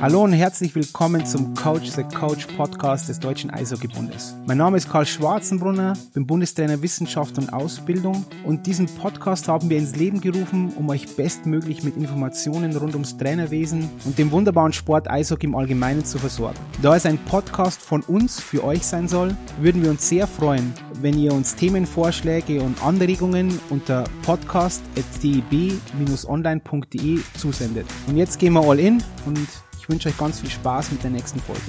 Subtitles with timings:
[0.00, 4.36] Hallo und herzlich willkommen zum Coach the Coach Podcast des Deutschen Eishockeybundes.
[4.46, 9.76] Mein Name ist Karl Schwarzenbrunner, bin Bundestrainer Wissenschaft und Ausbildung und diesen Podcast haben wir
[9.76, 15.10] ins Leben gerufen, um euch bestmöglich mit Informationen rund ums Trainerwesen und dem wunderbaren Sport
[15.10, 16.60] Eishockey im Allgemeinen zu versorgen.
[16.80, 20.72] Da es ein Podcast von uns für euch sein soll, würden wir uns sehr freuen,
[21.02, 27.86] wenn ihr uns Themenvorschläge und Anregungen unter podcast.deb-online.de zusendet.
[28.06, 29.48] Und jetzt gehen wir all in und
[29.88, 31.62] ich wünsche euch ganz viel Spaß mit der nächsten Folge.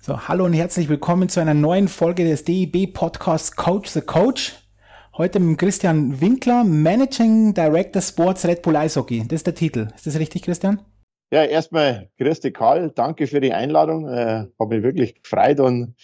[0.00, 4.56] So, hallo und herzlich willkommen zu einer neuen Folge des DIB Podcasts Coach the Coach.
[5.16, 9.20] Heute mit Christian Winkler, Managing Director Sports Red Bull Eishockey.
[9.20, 9.86] Das ist der Titel.
[9.94, 10.82] Ist das richtig, Christian?
[11.30, 12.90] Ja, erstmal grüß dich, Karl.
[12.90, 14.08] Danke für die Einladung.
[14.08, 15.94] Äh, Habe mich wirklich gefreut und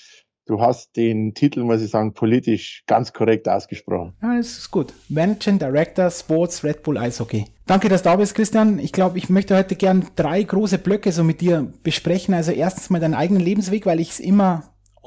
[0.50, 4.14] Du hast den Titel, muss ich sagen, politisch ganz korrekt ausgesprochen.
[4.20, 4.92] Ja, das ist gut.
[5.08, 7.44] Managing Director Sports Red Bull Eishockey.
[7.66, 8.80] Danke, dass du da bist, Christian.
[8.80, 12.34] Ich glaube, ich möchte heute gern drei große Blöcke so mit dir besprechen.
[12.34, 14.64] Also erstens mal deinen eigenen Lebensweg, weil ich es immer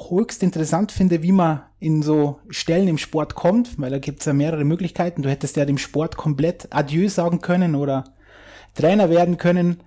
[0.09, 4.25] höchst interessant finde, wie man in so Stellen im Sport kommt, weil da gibt es
[4.25, 5.23] ja mehrere Möglichkeiten.
[5.23, 8.05] Du hättest ja dem Sport komplett Adieu sagen können oder
[8.75, 9.83] Trainer werden können,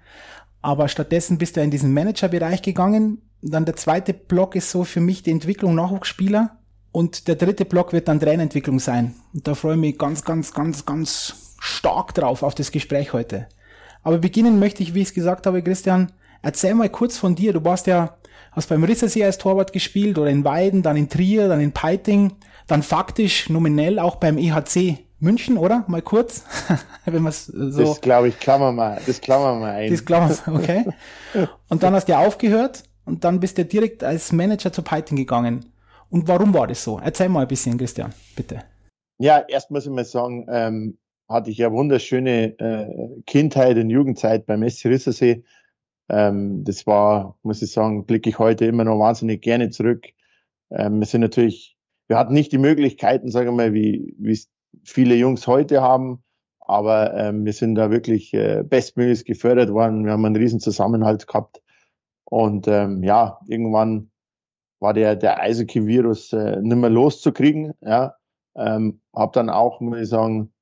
[0.60, 5.00] aber stattdessen bist du in diesen Managerbereich gegangen dann der zweite Block ist so für
[5.00, 6.56] mich die Entwicklung Nachwuchsspieler.
[6.92, 9.14] Und der dritte Block wird dann Trainerentwicklung sein.
[9.34, 13.48] Und da freue ich mich ganz, ganz, ganz, ganz stark drauf, auf das Gespräch heute.
[14.02, 17.52] Aber beginnen möchte ich, wie ich es gesagt habe, Christian, erzähl mal kurz von dir.
[17.52, 18.16] Du warst ja,
[18.52, 22.32] hast beim Rissersee als Torwart gespielt oder in Weiden, dann in Trier, dann in Peiting,
[22.66, 25.84] dann faktisch nominell auch beim EHC München, oder?
[25.88, 26.44] Mal kurz,
[27.04, 27.84] wenn man so.
[27.84, 29.90] Das glaube ich, klammern wir, das klammern wir ein.
[29.90, 30.84] Das klammern, okay.
[31.68, 35.72] Und dann hast du aufgehört und dann bist du direkt als Manager zu Python gegangen.
[36.10, 37.00] Und warum war das so?
[37.02, 38.62] Erzähl mal ein bisschen, Christian, bitte.
[39.18, 40.98] Ja, erst muss ich mal sagen, ähm,
[41.28, 45.44] hatte ich ja wunderschöne äh, Kindheit und Jugendzeit beim SC Rissersee.
[46.08, 50.04] Ähm, das war, muss ich sagen, blicke ich heute immer noch wahnsinnig gerne zurück.
[50.70, 51.76] Ähm, wir sind natürlich,
[52.08, 54.48] wir hatten nicht die Möglichkeiten, sagen wir mal, wie es
[54.84, 56.22] viele Jungs heute haben,
[56.60, 60.04] aber ähm, wir sind da wirklich äh, bestmöglichst gefördert worden.
[60.04, 61.62] Wir haben einen riesen Zusammenhalt gehabt.
[62.28, 64.10] Und ähm, ja, irgendwann
[64.80, 67.72] war der, der Eishockey-Virus äh, nicht mehr loszukriegen.
[67.80, 68.16] Ja.
[68.56, 70.52] Ähm, habe dann auch, muss ich sagen,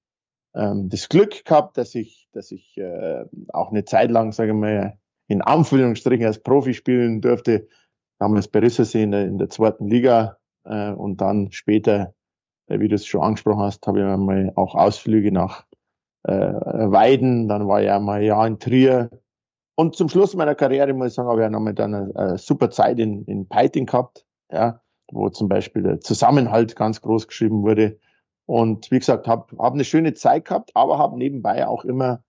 [0.54, 4.56] ähm, das Glück gehabt, dass ich, dass ich äh, auch eine Zeit lang, sage ich
[4.56, 4.98] mal,
[5.28, 7.68] in Anführungsstrichen als Profi spielen durfte.
[8.18, 12.14] Damals bei Rissersee in der, in der zweiten Liga äh, und dann später,
[12.66, 15.64] äh, wie du es schon angesprochen hast, habe ich einmal auch Ausflüge nach
[16.24, 19.10] äh, Weiden, dann war ich einmal ein Jahr in Trier,
[19.76, 22.70] und zum Schluss meiner Karriere, muss ich sagen, habe ich nochmal dann eine, eine, super
[22.70, 24.80] Zeit in, in Python gehabt, ja,
[25.10, 27.98] wo zum Beispiel der Zusammenhalt ganz groß geschrieben wurde.
[28.46, 32.22] Und wie gesagt, habe hab eine schöne Zeit gehabt, aber habe nebenbei auch immer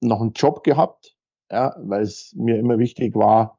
[0.00, 1.16] noch einen Job gehabt,
[1.50, 3.58] ja, weil es mir immer wichtig war,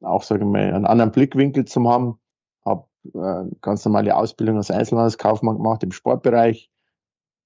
[0.00, 2.18] auch sage ich mal, einen anderen Blickwinkel zu haben.
[2.64, 6.70] Habe äh, ganz normale Ausbildung als Einzelhandelskaufmann gemacht im Sportbereich.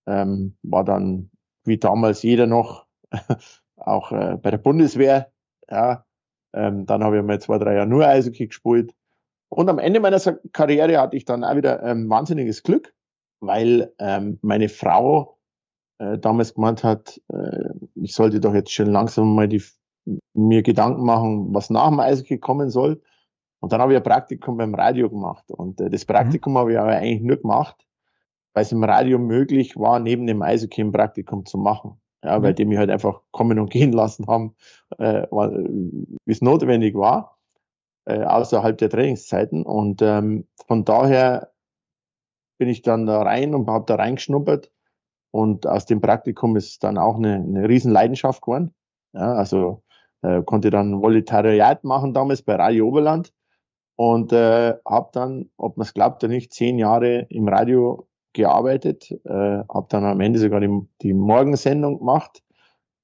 [0.06, 1.30] Ähm, war dann
[1.64, 2.86] wie damals jeder noch
[3.86, 5.32] auch äh, bei der Bundeswehr.
[5.70, 6.04] Ja,
[6.52, 8.94] ähm, dann habe ich mal zwei, drei Jahre nur Eishockey gespielt.
[9.48, 10.20] Und am Ende meiner
[10.52, 12.94] Karriere hatte ich dann auch wieder ähm, wahnsinniges Glück,
[13.41, 15.38] weil ähm, meine Frau
[15.98, 19.62] äh, damals gemeint hat, äh, ich sollte doch jetzt schon langsam mal die,
[20.34, 23.03] mir Gedanken machen, was nach dem Eishockey kommen soll.
[23.60, 25.50] Und dann habe ich ein Praktikum beim Radio gemacht.
[25.50, 26.12] Und äh, das mhm.
[26.12, 26.58] Praktikum mhm.
[26.58, 27.86] habe ich aber eigentlich nur gemacht,
[28.53, 32.54] weil es im Radio möglich war, neben dem Eishockey ein Praktikum zu machen ja, weil
[32.54, 34.54] die mich halt einfach kommen und gehen lassen haben,
[34.98, 37.38] äh, wie es notwendig war,
[38.04, 39.64] äh, außerhalb der Trainingszeiten.
[39.64, 41.53] Und ähm, von daher
[42.59, 44.72] bin ich dann da rein und habe da reingeschnuppert.
[45.31, 48.75] Und aus dem Praktikum ist dann auch eine, eine riesen Leidenschaft geworden.
[49.12, 49.82] Ja, also
[50.22, 53.32] äh, konnte dann Volontariat machen damals bei Radio Oberland
[53.97, 59.10] und äh, habe dann, ob man es glaubt oder nicht, zehn Jahre im Radio gearbeitet,
[59.24, 59.30] äh,
[59.69, 60.71] habe dann am Ende sogar die,
[61.03, 62.42] die Morgensendung gemacht.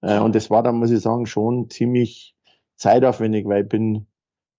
[0.01, 2.37] Äh, und das war dann, muss ich sagen, schon ziemlich
[2.77, 4.07] zeitaufwendig, weil ich bin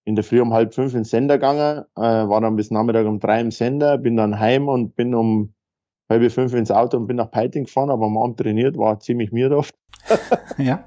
[0.04, 3.20] in der Früh um halb fünf ins Sender gegangen, äh, war dann bis Nachmittag um
[3.20, 5.54] drei im Sender, bin dann heim und bin um
[6.10, 9.32] halb fünf ins Auto und bin nach Peiting gefahren, aber am Abend trainiert, war ziemlich
[9.32, 9.74] mir oft.
[10.58, 10.84] ja.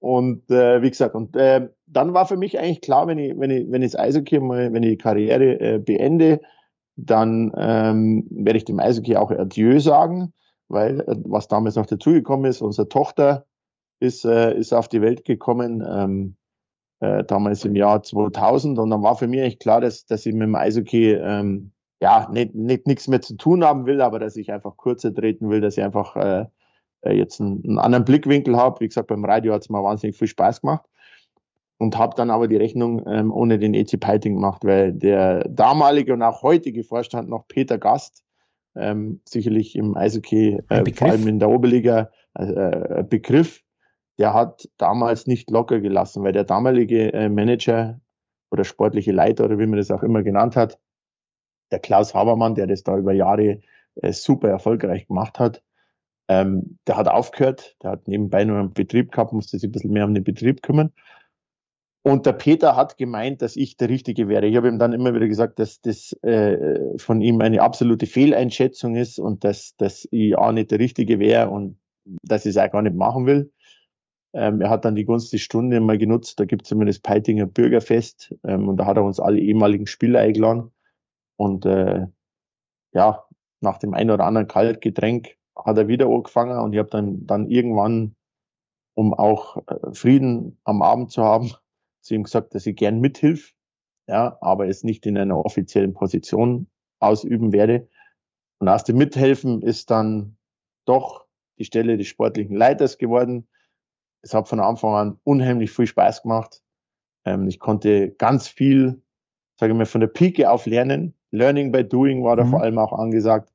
[0.00, 3.50] Und äh, wie gesagt, und äh, dann war für mich eigentlich klar, wenn ich, wenn
[3.50, 6.40] ich, wenn ich das Eishockey mal, wenn ich die Karriere äh, beende,
[7.06, 10.32] dann ähm, werde ich dem Eishockey auch Adieu sagen,
[10.68, 13.46] weil äh, was damals noch dazugekommen ist, unsere Tochter
[14.00, 16.36] ist, äh, ist auf die Welt gekommen, ähm,
[17.00, 20.32] äh, damals im Jahr 2000 und dann war für mich eigentlich klar, dass, dass ich
[20.32, 24.36] mit dem Eishockey ähm, ja, nicht, nicht nichts mehr zu tun haben will, aber dass
[24.36, 26.46] ich einfach kürzer treten will, dass ich einfach äh,
[27.02, 28.80] äh jetzt einen, einen anderen Blickwinkel habe.
[28.80, 30.89] Wie gesagt, beim Radio hat es mir wahnsinnig viel Spaß gemacht
[31.80, 36.12] und habe dann aber die Rechnung ähm, ohne den EC Piting gemacht, weil der damalige
[36.12, 38.22] und auch heutige Vorstand noch Peter Gast,
[38.76, 43.62] ähm, sicherlich im Eishockey, äh, vor allem in der Oberliga, äh, Begriff,
[44.18, 47.98] der hat damals nicht locker gelassen, weil der damalige äh, Manager
[48.50, 50.78] oder sportliche Leiter oder wie man das auch immer genannt hat,
[51.72, 53.62] der Klaus Habermann, der das da über Jahre
[53.94, 55.62] äh, super erfolgreich gemacht hat,
[56.28, 59.92] ähm, der hat aufgehört, der hat nebenbei nur einen Betrieb gehabt, musste sich ein bisschen
[59.92, 60.92] mehr um den Betrieb kümmern.
[62.02, 64.46] Und der Peter hat gemeint, dass ich der Richtige wäre.
[64.46, 68.96] Ich habe ihm dann immer wieder gesagt, dass das äh, von ihm eine absolute Fehleinschätzung
[68.96, 71.78] ist und dass, dass ich auch nicht der Richtige wäre und
[72.22, 73.52] dass ich es auch gar nicht machen will.
[74.32, 77.00] Ähm, er hat dann die Gunst die Stunde mal genutzt, da gibt es immer das
[77.00, 80.70] Peitinger Bürgerfest ähm, und da hat er uns alle ehemaligen Spieler eingeladen.
[81.36, 82.06] Und äh,
[82.92, 83.24] ja,
[83.60, 87.48] nach dem einen oder anderen Kaltgetränk hat er wieder angefangen und ich habe dann, dann
[87.48, 88.14] irgendwann,
[88.94, 91.52] um auch äh, Frieden am Abend zu haben,
[92.00, 93.54] zu ihm gesagt, dass ich gern mithilf,
[94.06, 96.66] ja, aber es nicht in einer offiziellen Position
[96.98, 97.88] ausüben werde.
[98.58, 100.36] Und aus dem Mithelfen ist dann
[100.84, 101.26] doch
[101.58, 103.48] die Stelle des sportlichen Leiters geworden.
[104.22, 106.62] Es hat von Anfang an unheimlich viel Spaß gemacht.
[107.24, 109.02] Ähm, ich konnte ganz viel,
[109.58, 111.14] sage ich mal, von der Pike auf lernen.
[111.30, 112.50] Learning by Doing war da mhm.
[112.50, 113.52] vor allem auch angesagt.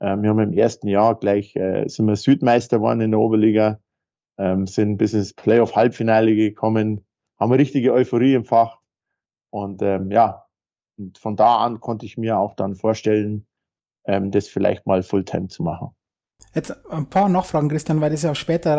[0.00, 3.80] Ähm, wir haben im ersten Jahr gleich, äh, sind wir Südmeister geworden in der Oberliga,
[4.38, 7.04] ähm, sind bis ins Playoff-Halbfinale gekommen,
[7.44, 8.78] haben eine richtige Euphorie im Fach.
[9.50, 10.46] Und ähm, ja,
[10.98, 13.46] und von da an konnte ich mir auch dann vorstellen,
[14.06, 15.90] ähm, das vielleicht mal Fulltime zu machen.
[16.54, 18.76] Jetzt ein paar Nachfragen, Christian, weil das ja auch später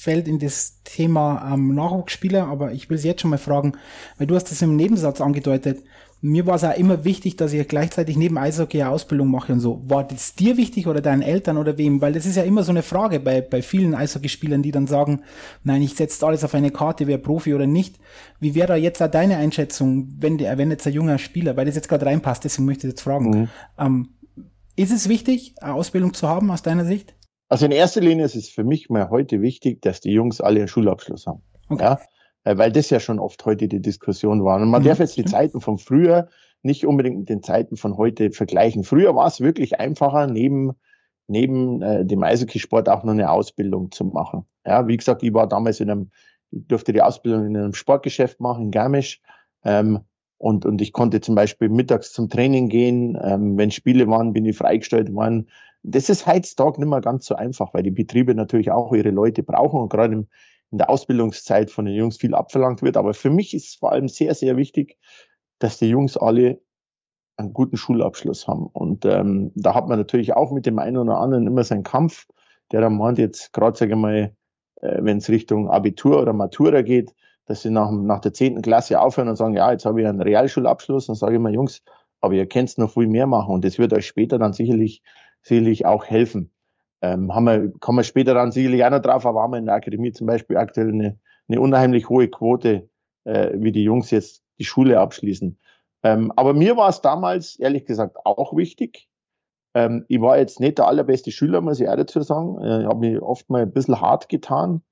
[0.00, 3.72] reinfällt in das Thema ähm, Nachwuchsspieler, aber ich will Sie jetzt schon mal fragen,
[4.18, 5.82] weil du hast das im Nebensatz angedeutet
[6.22, 9.60] mir war es auch immer wichtig, dass ich gleichzeitig neben Eishockey eine Ausbildung mache und
[9.60, 9.82] so.
[9.86, 12.02] War das dir wichtig oder deinen Eltern oder wem?
[12.02, 15.22] Weil das ist ja immer so eine Frage bei, bei vielen Eishockeyspielern, die dann sagen,
[15.64, 17.98] nein, ich setze alles auf eine Karte, wer Profi oder nicht.
[18.38, 21.64] Wie wäre da jetzt auch deine Einschätzung, wenn, der, wenn jetzt ein junger Spieler, weil
[21.64, 23.48] das jetzt gerade reinpasst, deswegen möchte ich jetzt fragen, mhm.
[23.78, 24.08] ähm,
[24.76, 27.14] ist es wichtig, eine Ausbildung zu haben aus deiner Sicht?
[27.50, 30.60] Also in erster Linie ist es für mich mal heute wichtig, dass die Jungs alle
[30.60, 31.42] einen Schulabschluss haben.
[31.68, 31.82] Okay.
[31.82, 32.00] Ja?
[32.44, 34.60] Äh, weil das ja schon oft heute die Diskussion war.
[34.60, 34.86] Und man mhm.
[34.86, 36.28] darf jetzt die Zeiten von früher
[36.62, 38.84] nicht unbedingt mit den Zeiten von heute vergleichen.
[38.84, 40.72] Früher war es wirklich einfacher, neben,
[41.26, 44.44] neben äh, dem Eishockeysport auch noch eine Ausbildung zu machen.
[44.64, 46.10] Ja, wie gesagt, ich war damals in einem,
[46.52, 49.20] ich durfte die Ausbildung in einem Sportgeschäft machen, in Garmisch.
[49.64, 50.00] Ähm,
[50.38, 53.18] und, und ich konnte zum Beispiel mittags zum Training gehen.
[53.20, 55.48] Ähm, wenn Spiele waren, bin ich freigestellt worden.
[55.82, 59.42] Das ist heutzutage nicht mehr ganz so einfach, weil die Betriebe natürlich auch ihre Leute
[59.42, 59.80] brauchen.
[59.80, 60.26] Und gerade
[60.70, 62.96] in der Ausbildungszeit von den Jungs viel abverlangt wird.
[62.96, 64.98] Aber für mich ist vor allem sehr, sehr wichtig,
[65.58, 66.60] dass die Jungs alle
[67.36, 68.66] einen guten Schulabschluss haben.
[68.66, 72.26] Und ähm, da hat man natürlich auch mit dem einen oder anderen immer seinen Kampf,
[72.70, 74.34] der dann meint jetzt gerade, sage ich mal,
[74.82, 77.14] äh, wenn es Richtung Abitur oder Matura geht,
[77.46, 80.20] dass sie nach, nach der zehnten Klasse aufhören und sagen, ja, jetzt habe ich einen
[80.20, 81.06] Realschulabschluss.
[81.06, 81.82] Dann sage ich mal, Jungs,
[82.20, 85.02] aber ihr könnt noch viel mehr machen und das wird euch später dann sicherlich,
[85.42, 86.52] sicherlich auch helfen.
[87.02, 89.66] Ähm, haben wir, kommen wir später dann sicherlich auch noch drauf, aber haben wir in
[89.66, 92.88] der Akademie zum Beispiel aktuell eine, eine unheimlich hohe Quote,
[93.24, 95.58] äh, wie die Jungs jetzt die Schule abschließen.
[96.02, 99.08] Ähm, aber mir war es damals, ehrlich gesagt, auch wichtig.
[99.74, 102.58] Ähm, ich war jetzt nicht der allerbeste Schüler, muss ich ehrlich dazu sagen.
[102.62, 104.82] Äh, ich habe mich oft mal ein bisschen hart getan.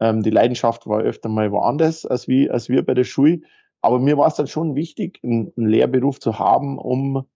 [0.00, 3.40] Ähm, die Leidenschaft war öfter mal woanders als, wie, als wir bei der Schule.
[3.80, 7.26] Aber mir war es dann schon wichtig, einen, einen Lehrberuf zu haben, um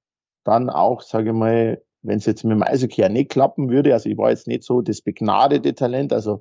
[0.45, 4.09] dann auch, sage ich mal, wenn es jetzt mit dem Eishockey nicht klappen würde, also
[4.09, 6.41] ich war jetzt nicht so das begnadete Talent, also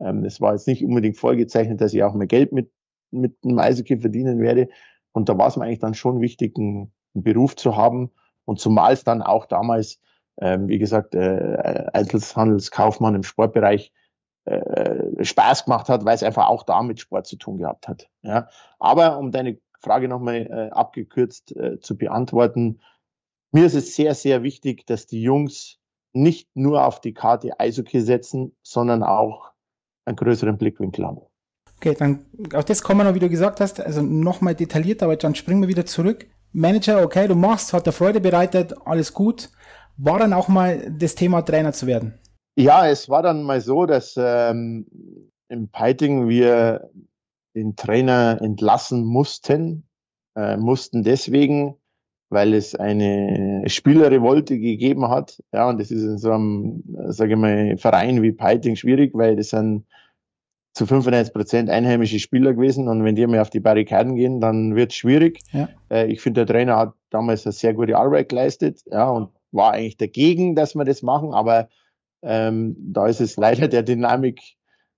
[0.00, 2.70] ähm, es war jetzt nicht unbedingt vorgezeichnet, dass ich auch mehr Geld mit,
[3.10, 4.68] mit dem Eishockey verdienen werde.
[5.12, 8.10] Und da war es mir eigentlich dann schon wichtig, einen, einen Beruf zu haben.
[8.44, 10.00] Und zumal es dann auch damals,
[10.40, 13.92] ähm, wie gesagt, äh, Einzelhandelskaufmann im Sportbereich
[14.46, 18.08] äh, Spaß gemacht hat, weil es einfach auch da mit Sport zu tun gehabt hat.
[18.22, 18.48] Ja.
[18.78, 22.80] Aber um deine Frage nochmal äh, abgekürzt äh, zu beantworten,
[23.52, 25.78] mir ist es sehr, sehr wichtig, dass die Jungs
[26.12, 29.52] nicht nur auf die Karte Eishockey setzen, sondern auch
[30.04, 31.20] einen größeren Blickwinkel haben.
[31.76, 35.16] Okay, dann auf das kommen wir noch, wie du gesagt hast, also nochmal detaillierter, aber
[35.16, 36.26] dann springen wir wieder zurück.
[36.52, 39.50] Manager, okay, du machst, hat der Freude bereitet, alles gut.
[39.96, 42.18] War dann auch mal das Thema Trainer zu werden?
[42.56, 44.86] Ja, es war dann mal so, dass ähm,
[45.48, 46.90] im Peiting wir
[47.54, 49.88] den Trainer entlassen mussten,
[50.36, 51.76] äh, mussten deswegen,
[52.30, 55.42] weil es eine Spielerrevolte gegeben hat.
[55.52, 59.36] Ja, und das ist in so einem, sage ich mal, Verein wie Peiting schwierig, weil
[59.36, 59.84] das sind
[60.72, 64.76] zu 95 Prozent einheimische Spieler gewesen und wenn die mal auf die Barrikaden gehen, dann
[64.76, 65.40] wird es schwierig.
[65.52, 65.68] Ja.
[65.90, 69.72] Äh, ich finde, der Trainer hat damals eine sehr gute Arbeit geleistet, ja, und war
[69.72, 71.68] eigentlich dagegen, dass wir das machen, aber
[72.22, 74.40] ähm, da ist es leider der Dynamik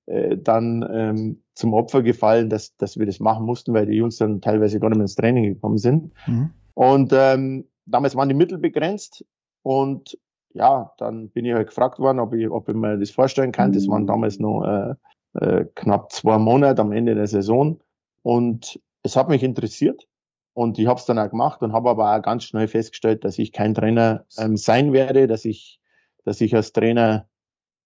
[0.05, 4.19] äh, dann ähm, zum Opfer gefallen, dass, dass wir das machen mussten, weil die Jungs
[4.19, 6.13] dann teilweise gar nicht mehr ins Training gekommen sind.
[6.27, 6.51] Mhm.
[6.75, 9.25] Und ähm, damals waren die Mittel begrenzt
[9.63, 10.19] und
[10.55, 13.73] ja, dann bin ich halt gefragt worden, ob ich, ob ich mir das vorstellen kann.
[13.73, 14.95] Das waren damals noch äh,
[15.35, 17.81] äh, knapp zwei Monate am Ende der Saison.
[18.23, 20.07] Und es hat mich interessiert
[20.55, 23.39] und ich habe es dann auch gemacht und habe aber auch ganz schnell festgestellt, dass
[23.39, 25.81] ich kein Trainer ähm, sein werde, dass ich,
[26.25, 27.29] dass ich als Trainer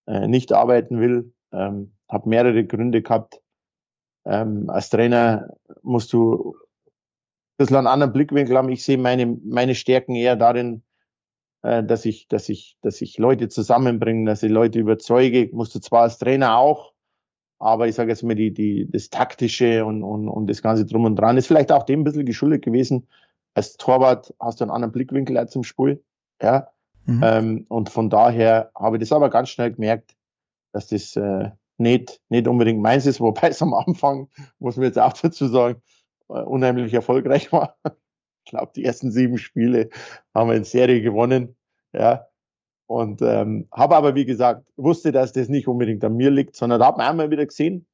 [0.07, 1.33] äh, nicht arbeiten will.
[1.53, 3.41] Ähm, habe mehrere Gründe gehabt.
[4.25, 6.57] Ähm, als Trainer musst du
[7.57, 8.69] bisschen einen anderen Blickwinkel haben.
[8.69, 10.83] Ich sehe meine, meine Stärken eher darin,
[11.63, 15.49] äh, dass ich, dass ich, dass ich Leute zusammenbringe, dass ich Leute überzeuge.
[15.53, 16.93] Musst du zwar als Trainer auch,
[17.59, 21.05] aber ich sage jetzt mal, die, die, das Taktische und, und, und das Ganze drum
[21.05, 23.09] und dran ist vielleicht auch dem ein bisschen geschuldet gewesen.
[23.55, 26.05] Als Torwart hast du einen anderen Blickwinkel zum Spiel.
[26.43, 26.69] Ja.
[27.07, 27.21] Mhm.
[27.25, 30.15] Ähm, und von daher habe ich das aber ganz schnell gemerkt,
[30.73, 34.99] dass das äh, nicht, nicht unbedingt meins ist, wobei es am Anfang, muss man jetzt
[34.99, 35.81] auch dazu sagen,
[36.29, 37.77] unheimlich erfolgreich war.
[38.45, 39.91] Ich glaube, die ersten sieben Spiele
[40.35, 41.57] haben wir in Serie gewonnen.
[41.93, 42.27] Ja.
[42.87, 46.79] Und ähm, habe aber, wie gesagt, wusste, dass das nicht unbedingt an mir liegt, sondern
[46.79, 47.87] da hat man einmal wieder gesehen,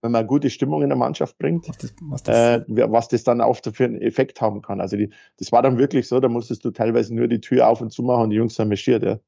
[0.00, 3.08] wenn man eine gute Stimmung in der Mannschaft bringt, was das, was das, äh, was
[3.08, 4.80] das dann auch für einen Effekt haben kann.
[4.80, 7.82] Also die, das war dann wirklich so, da musstest du teilweise nur die Tür auf
[7.82, 9.18] und zu machen und die Jungs haben marschiert, ja.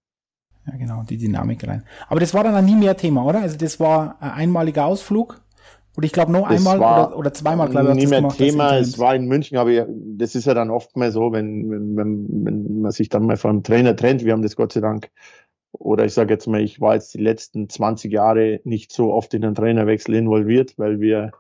[0.67, 1.83] Ja, genau, die Dynamik rein.
[2.09, 3.41] Aber das war dann nie mehr Thema, oder?
[3.41, 5.42] Also das war ein einmaliger Ausflug.
[5.95, 8.79] Und ich glaube das einmal oder, oder zweimal, glaube ich, nie mehr gemacht, Thema.
[8.79, 12.45] Es war in München, aber das ist ja dann oft mal so, wenn, wenn, wenn,
[12.47, 14.25] wenn man sich dann mal vom Trainer trennt.
[14.25, 15.11] Wir haben das Gott sei Dank.
[15.73, 19.35] Oder ich sage jetzt mal, ich war jetzt die letzten 20 Jahre nicht so oft
[19.35, 21.33] in den Trainerwechsel involviert, weil wir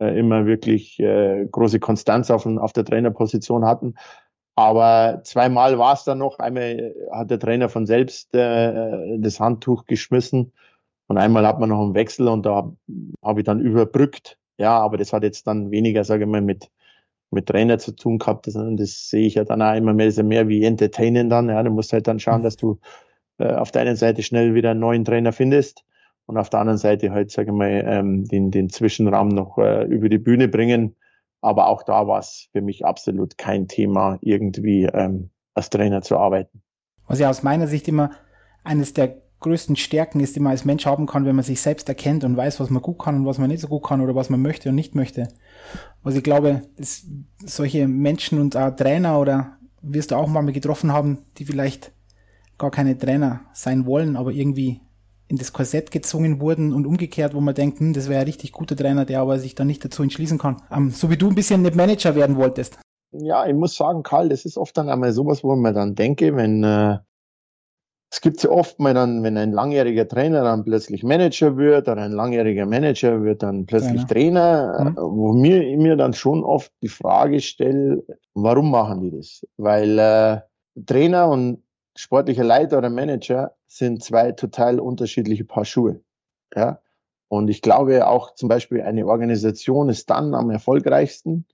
[0.00, 3.94] äh, immer wirklich äh, große Konstanz auf, auf der Trainerposition hatten.
[4.54, 6.38] Aber zweimal war es dann noch.
[6.38, 10.52] Einmal hat der Trainer von selbst äh, das Handtuch geschmissen
[11.12, 12.72] und einmal hat man noch einen Wechsel und da
[13.22, 14.38] habe ich dann überbrückt.
[14.58, 16.70] Ja, aber das hat jetzt dann weniger, sage ich mal, mit
[17.30, 18.46] mit Trainer zu tun gehabt.
[18.46, 21.48] Das, das sehe ich ja dann auch immer mehr, mehr wie Entertainen dann.
[21.48, 22.44] Ja, du musst halt dann schauen, mhm.
[22.44, 22.78] dass du
[23.38, 25.82] äh, auf der einen Seite schnell wieder einen neuen Trainer findest
[26.26, 29.84] und auf der anderen Seite halt, sage ich mal, ähm, den, den Zwischenraum noch äh,
[29.84, 30.94] über die Bühne bringen
[31.42, 36.16] aber auch da war es für mich absolut kein Thema, irgendwie ähm, als Trainer zu
[36.16, 36.62] arbeiten.
[37.08, 38.12] Was ja aus meiner Sicht immer
[38.64, 41.88] eines der größten Stärken ist, die man als Mensch haben kann, wenn man sich selbst
[41.88, 44.14] erkennt und weiß, was man gut kann und was man nicht so gut kann oder
[44.14, 45.28] was man möchte und nicht möchte.
[46.02, 47.06] Also ich glaube, dass
[47.44, 51.92] solche Menschen und auch Trainer oder wirst du auch mal getroffen haben, die vielleicht
[52.58, 54.80] gar keine Trainer sein wollen, aber irgendwie
[55.28, 58.52] in das Korsett gezwungen wurden und umgekehrt, wo man denkt, hm, das wäre ein richtig
[58.52, 60.56] guter Trainer, der aber sich dann nicht dazu entschließen kann.
[60.70, 62.78] Um, so wie du ein bisschen nicht Manager werden wolltest.
[63.12, 66.36] Ja, ich muss sagen, Karl, das ist oft dann einmal sowas, wo man dann denke,
[66.36, 66.98] wenn äh,
[68.12, 72.02] es gibt ja oft mal dann, wenn ein langjähriger Trainer dann plötzlich Manager wird oder
[72.02, 74.96] ein langjähriger Manager wird dann plötzlich Trainer, Trainer mhm.
[74.98, 78.04] wo mir, mir dann schon oft die Frage stelle,
[78.34, 79.46] warum machen die das?
[79.56, 80.40] Weil äh,
[80.84, 81.62] Trainer und
[81.96, 86.02] sportlicher Leiter oder Manager sind zwei total unterschiedliche Paar Schuhe.
[86.54, 86.82] Ja.
[87.28, 91.46] Und ich glaube auch zum Beispiel eine Organisation ist dann am erfolgreichsten,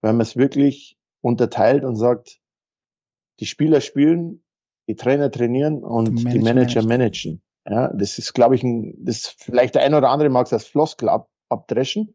[0.00, 2.38] wenn man es wirklich unterteilt und sagt,
[3.40, 4.43] die Spieler spielen,
[4.88, 7.42] die Trainer trainieren und die Manager, die Manager managen.
[7.66, 10.66] Ja, das ist, glaube ich, ein, das vielleicht der eine oder andere mag es als
[10.66, 12.14] Floskel ab, abdreschen,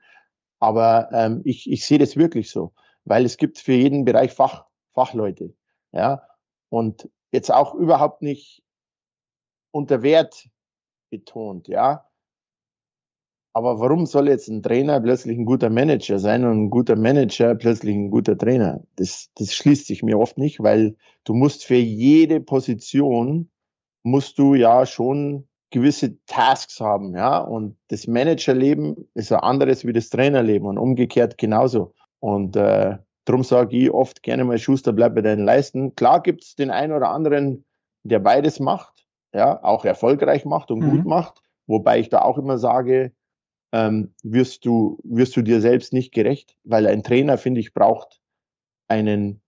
[0.60, 2.74] aber ähm, ich, ich sehe das wirklich so,
[3.06, 5.56] weil es gibt für jeden Bereich Fach, Fachleute.
[5.92, 6.28] Ja,
[6.70, 8.64] und jetzt auch überhaupt nicht
[9.72, 10.50] unter Wert
[11.10, 12.09] betont, ja.
[13.60, 17.56] Aber warum soll jetzt ein Trainer plötzlich ein guter Manager sein und ein guter Manager
[17.56, 18.86] plötzlich ein guter Trainer?
[18.96, 23.52] Das, das schließt sich mir oft nicht, weil du musst für jede Position
[24.02, 27.40] musst du ja schon gewisse Tasks haben, ja.
[27.40, 31.94] Und das Managerleben ist ein anderes wie das Trainerleben und umgekehrt genauso.
[32.22, 35.96] Und äh, darum sage ich oft gerne mal, Schuster, bleib bei deinen Leisten.
[35.96, 37.66] Klar gibt's den einen oder anderen,
[38.04, 40.92] der beides macht, ja, auch erfolgreich macht und mhm.
[40.92, 41.42] gut macht.
[41.68, 43.12] Wobei ich da auch immer sage,
[43.72, 48.20] ähm, wirst du, wirst du dir selbst nicht gerecht, weil ein Trainer, finde ich, braucht
[48.88, 49.42] einen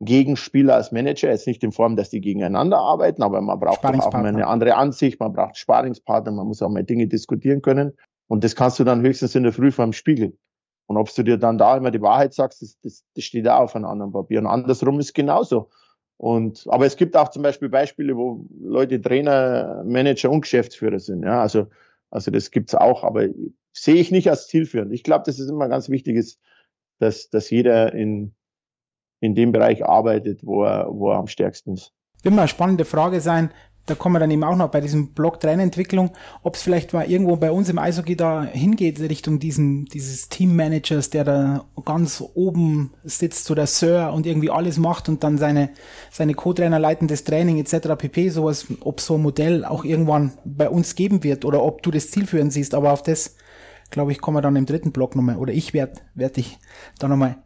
[0.00, 4.12] Gegenspieler als Manager, jetzt nicht in Form, dass die gegeneinander arbeiten, aber man braucht auch
[4.12, 7.92] mal eine andere Ansicht, man braucht Sparingspartner, man muss auch mal Dinge diskutieren können.
[8.26, 10.38] Und das kannst du dann höchstens in der Früh vor dem Spiegel.
[10.86, 13.60] Und ob du dir dann da immer die Wahrheit sagst, das, das, das steht auch
[13.60, 14.38] auf einem anderen Papier.
[14.38, 15.68] Und andersrum ist genauso.
[16.16, 21.24] Und, aber es gibt auch zum Beispiel Beispiele, wo Leute Trainer, Manager und Geschäftsführer sind.
[21.24, 21.66] Ja, also
[22.10, 23.28] Also das gibt's auch, aber
[23.72, 24.92] sehe ich nicht als zielführend.
[24.92, 26.40] Ich glaube, dass es immer ganz wichtig ist,
[26.98, 28.34] dass, dass jeder in,
[29.20, 31.92] in dem Bereich arbeitet, wo er, wo er am stärksten ist.
[32.24, 33.50] Eine spannende Frage sein,
[33.90, 36.12] da kommen wir dann eben auch noch bei diesem Blog Trainerentwicklung,
[36.44, 41.10] ob es vielleicht mal irgendwo bei uns im Eishockey da hingeht, Richtung diesen, dieses Teammanagers,
[41.10, 45.70] der da ganz oben sitzt, so der Sir und irgendwie alles macht und dann seine,
[46.12, 47.96] seine Co-Trainer leiten das Training etc.
[47.98, 48.28] pp.
[48.28, 52.12] Sowas, ob so ein Modell auch irgendwann bei uns geben wird oder ob du das
[52.12, 53.34] zielführend siehst, aber auf das,
[53.90, 56.58] glaube ich, kommen wir dann im dritten Blog nochmal, oder ich werde werd dich
[57.00, 57.38] da nochmal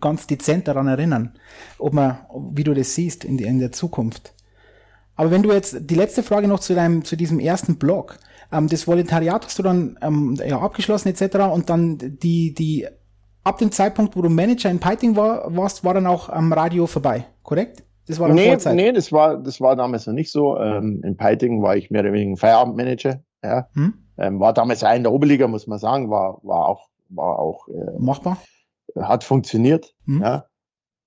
[0.00, 1.36] ganz dezent daran erinnern,
[1.78, 2.18] ob man,
[2.52, 4.32] wie du das siehst in, in der Zukunft.
[5.18, 8.18] Aber wenn du jetzt die letzte Frage noch zu deinem, zu diesem ersten Blog,
[8.52, 11.38] ähm, das Volontariat hast du dann ähm, ja, abgeschlossen etc.
[11.52, 12.86] Und dann die, die
[13.42, 16.86] ab dem Zeitpunkt, wo du Manager in Piting war, warst, war dann auch am Radio
[16.86, 17.82] vorbei, korrekt?
[18.06, 18.56] Das war dann nee.
[18.74, 20.56] Nee, das war, das war damals noch nicht so.
[20.56, 23.20] Ähm, in Piting war ich mehr oder weniger ein Feierabendmanager.
[23.42, 23.68] Ja.
[23.74, 23.94] Hm?
[24.18, 27.66] Ähm, war damals auch in der Oberliga, muss man sagen, war, war auch, war auch
[27.66, 28.38] äh, machbar.
[28.96, 29.94] Hat funktioniert.
[30.06, 30.22] Hm?
[30.22, 30.44] Ja.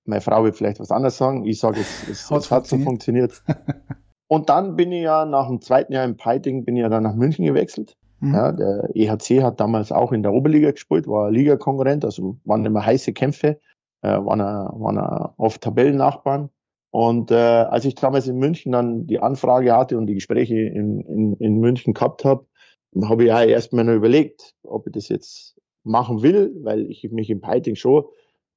[0.04, 1.44] Meine Frau wird vielleicht was anderes sagen.
[1.44, 3.42] Ich sage, es, es, es hat so funktioniert.
[4.28, 7.02] Und dann bin ich ja nach dem zweiten Jahr im Piting, bin ich ja dann
[7.02, 7.96] nach München gewechselt.
[8.20, 8.34] Mhm.
[8.34, 12.86] Ja, der EHC hat damals auch in der Oberliga gespielt, war Ligakonkurrent, also waren immer
[12.86, 13.60] heiße Kämpfe,
[14.00, 16.48] äh, waren, waren oft Tabellennachbarn.
[16.90, 21.00] Und äh, als ich damals in München dann die Anfrage hatte und die Gespräche in,
[21.00, 22.46] in, in München gehabt habe,
[23.04, 27.30] habe ich ja erstmal noch überlegt, ob ich das jetzt machen will, weil ich mich
[27.30, 28.04] im Piting schon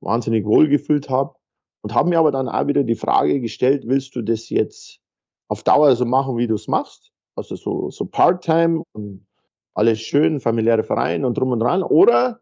[0.02, 1.36] wahnsinnig wohl gefühlt habe.
[1.82, 5.00] Und habe mir aber dann auch wieder die Frage gestellt, willst du das jetzt
[5.48, 7.12] auf Dauer so machen, wie du es machst.
[7.36, 9.28] Also so, so Part-Time und
[9.76, 11.84] alles schön, familiäre Verein und drum und dran.
[11.84, 12.42] Oder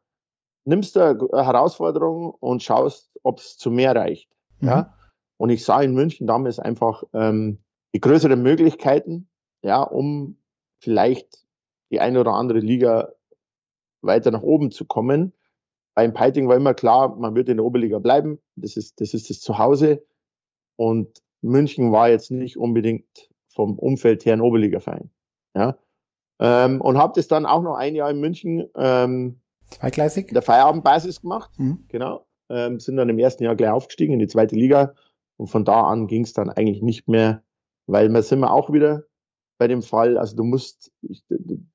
[0.65, 4.29] nimmst du eine Herausforderung und schaust, ob es zu mehr reicht.
[4.59, 4.67] Mhm.
[4.67, 4.93] Ja.
[5.37, 7.59] Und ich sah in München damals einfach ähm,
[7.93, 9.27] die größeren Möglichkeiten,
[9.61, 10.37] ja, um
[10.79, 11.45] vielleicht
[11.91, 13.11] die eine oder andere Liga
[14.01, 15.33] weiter nach oben zu kommen.
[15.95, 18.39] Beim Piting war immer klar, man wird in der Oberliga bleiben.
[18.55, 20.03] Das ist das, ist das Zuhause.
[20.75, 25.11] Und München war jetzt nicht unbedingt vom Umfeld her ein Oberligaverein.
[25.55, 25.77] Ja.
[26.39, 29.39] Ähm, und habe das dann auch noch ein Jahr in München ähm,
[29.69, 30.29] Zweigleisig?
[30.33, 31.51] der Feierabendbasis gemacht.
[31.57, 31.85] Mhm.
[31.87, 32.25] Genau.
[32.49, 34.95] Ähm, sind dann im ersten Jahr gleich aufgestiegen in die zweite Liga.
[35.37, 37.43] Und von da an ging es dann eigentlich nicht mehr,
[37.87, 39.03] weil wir sind wir auch wieder
[39.57, 41.23] bei dem Fall, also du musst, ich,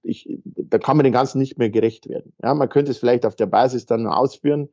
[0.03, 2.33] ich, da kann man den Ganzen nicht mehr gerecht werden.
[2.43, 4.69] Ja, man könnte es vielleicht auf der Basis dann ausführen,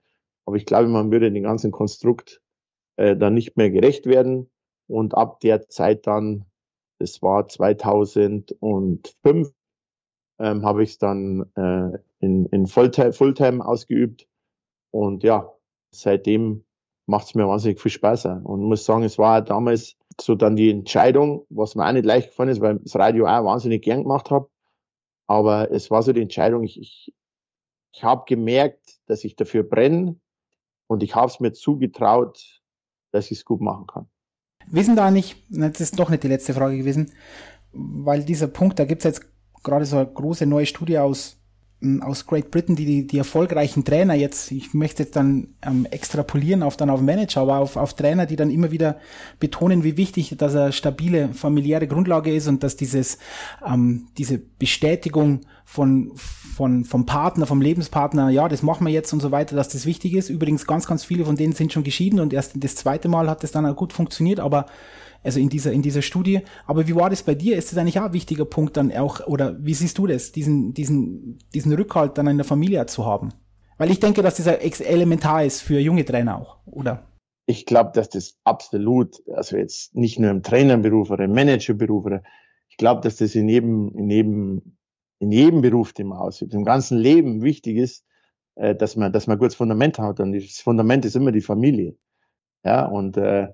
[0.46, 2.41] aber ich glaube, man würde dem ganzen Konstrukt
[2.98, 4.50] äh, dann nicht mehr gerecht werden.
[4.88, 6.46] Und ab der Zeit dann,
[7.00, 9.54] das war 2005,
[10.39, 14.28] ähm, habe ich es dann äh, in, in Fulltime, Fulltime ausgeübt.
[14.91, 15.52] Und ja,
[15.91, 16.65] seitdem
[17.08, 18.26] macht es mir wahnsinnig viel Spaß.
[18.26, 22.30] Und muss sagen, es war damals so dann die Entscheidung, was mir auch nicht leicht
[22.30, 24.49] gefallen ist, weil das Radio auch wahnsinnig gern gemacht habe.
[25.28, 27.13] Aber es war so die Entscheidung, ich, ich,
[27.93, 30.19] ich habe gemerkt, dass ich dafür brenne
[30.88, 32.62] und ich habe es mir zugetraut,
[33.12, 34.08] dass ich es gut machen kann.
[34.67, 37.12] Wissen da nicht, das ist doch nicht die letzte Frage gewesen,
[37.71, 39.28] weil dieser Punkt, da gibt es jetzt
[39.63, 41.38] gerade so eine große neue Studie aus,
[42.02, 46.64] aus Great Britain, die, die die erfolgreichen Trainer jetzt, ich möchte jetzt dann ähm, extrapolieren
[46.64, 48.98] auf dann auf Manager, aber auf, auf Trainer, die dann immer wieder
[49.40, 53.18] betonen, wie wichtig, dass eine stabile familiäre Grundlage ist und dass dieses,
[53.66, 59.22] ähm, diese Bestätigung von, von, vom Partner, vom Lebenspartner, ja, das machen wir jetzt und
[59.22, 60.30] so weiter, dass das wichtig ist.
[60.30, 63.44] Übrigens, ganz, ganz viele von denen sind schon geschieden und erst das zweite Mal hat
[63.44, 64.66] das dann auch gut funktioniert, aber
[65.26, 66.42] also in dieser, in dieser Studie.
[66.66, 67.58] Aber wie war das bei dir?
[67.58, 70.74] Ist das eigentlich auch ein wichtiger Punkt dann auch, oder wie siehst du das, diesen,
[70.74, 73.30] diesen, diesen Rückhalt dann in der Familie zu haben?
[73.78, 77.08] Weil ich denke, dass das elementar ist für junge Trainer auch, oder?
[77.48, 82.24] Ich glaube, dass das absolut, also jetzt nicht nur im Trainerberuf oder im Managerberuf, oder
[82.70, 84.76] ich glaube, dass das in jedem, in jedem
[85.20, 88.06] in jedem Beruf, den man ausübt, im ganzen Leben wichtig ist,
[88.56, 90.20] äh, dass man, dass man gutes Fundament hat.
[90.20, 91.96] Und das Fundament ist immer die Familie.
[92.64, 93.50] Ja, und äh,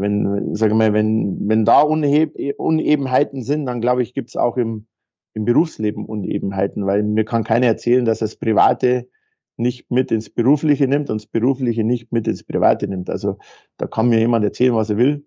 [0.00, 4.86] wenn, sag mal, wenn, wenn da Unebenheiten sind, dann glaube ich, gibt es auch im,
[5.34, 9.08] im Berufsleben Unebenheiten, weil mir kann keiner erzählen, dass das Private
[9.56, 13.08] nicht mit ins Berufliche nimmt und das Berufliche nicht mit ins Private nimmt.
[13.08, 13.38] Also
[13.76, 15.26] da kann mir jemand erzählen, was er will.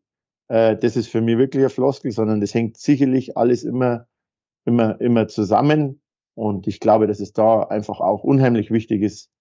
[0.50, 4.08] Äh, das ist für mich wirklich ein Floskel, sondern das hängt sicherlich alles immer
[4.68, 6.02] immer, immer zusammen.
[6.36, 9.32] Und ich glaube, dass es da einfach auch unheimlich wichtig ist,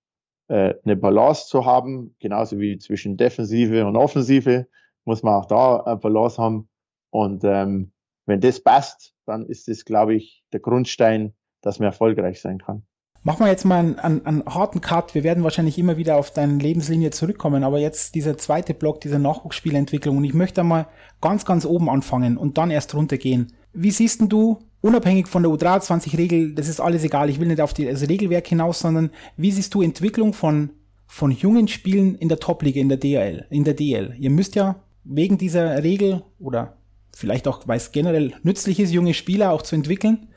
[0.49, 4.67] äh, eine Balance zu haben, genauso wie zwischen Defensive und Offensive
[5.07, 6.69] muss man auch da eine Balance haben.
[7.11, 7.93] Und ähm,
[8.27, 12.83] wenn das passt, dann ist es, glaube ich, der Grundstein, dass man erfolgreich sein kann.
[13.23, 15.15] Machen wir jetzt mal einen, einen, einen, harten Cut.
[15.17, 19.19] Wir werden wahrscheinlich immer wieder auf deine Lebenslinie zurückkommen, aber jetzt dieser zweite Block, diese
[19.19, 20.19] Nachwuchsspielentwicklung.
[20.19, 20.87] Und ich möchte mal
[21.21, 23.53] ganz, ganz oben anfangen und dann erst runtergehen.
[23.73, 27.75] Wie siehst du unabhängig von der U23-Regel, das ist alles egal, ich will nicht auf
[27.75, 30.71] das also Regelwerk hinaus, sondern wie siehst du Entwicklung von,
[31.07, 34.15] von jungen Spielen in der Top-Liga, in der DL, in der DL?
[34.21, 34.77] Ihr müsst ja
[35.09, 36.77] wegen dieser Regel oder
[37.15, 40.29] vielleicht auch, weil es generell nützlich ist, junge Spieler auch zu entwickeln.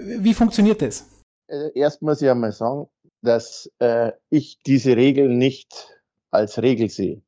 [0.00, 1.08] Wie funktioniert das?
[1.48, 2.88] Äh, erst muss ich einmal sagen,
[3.22, 5.96] dass äh, ich diese Regel nicht
[6.30, 7.22] als Regel sehe.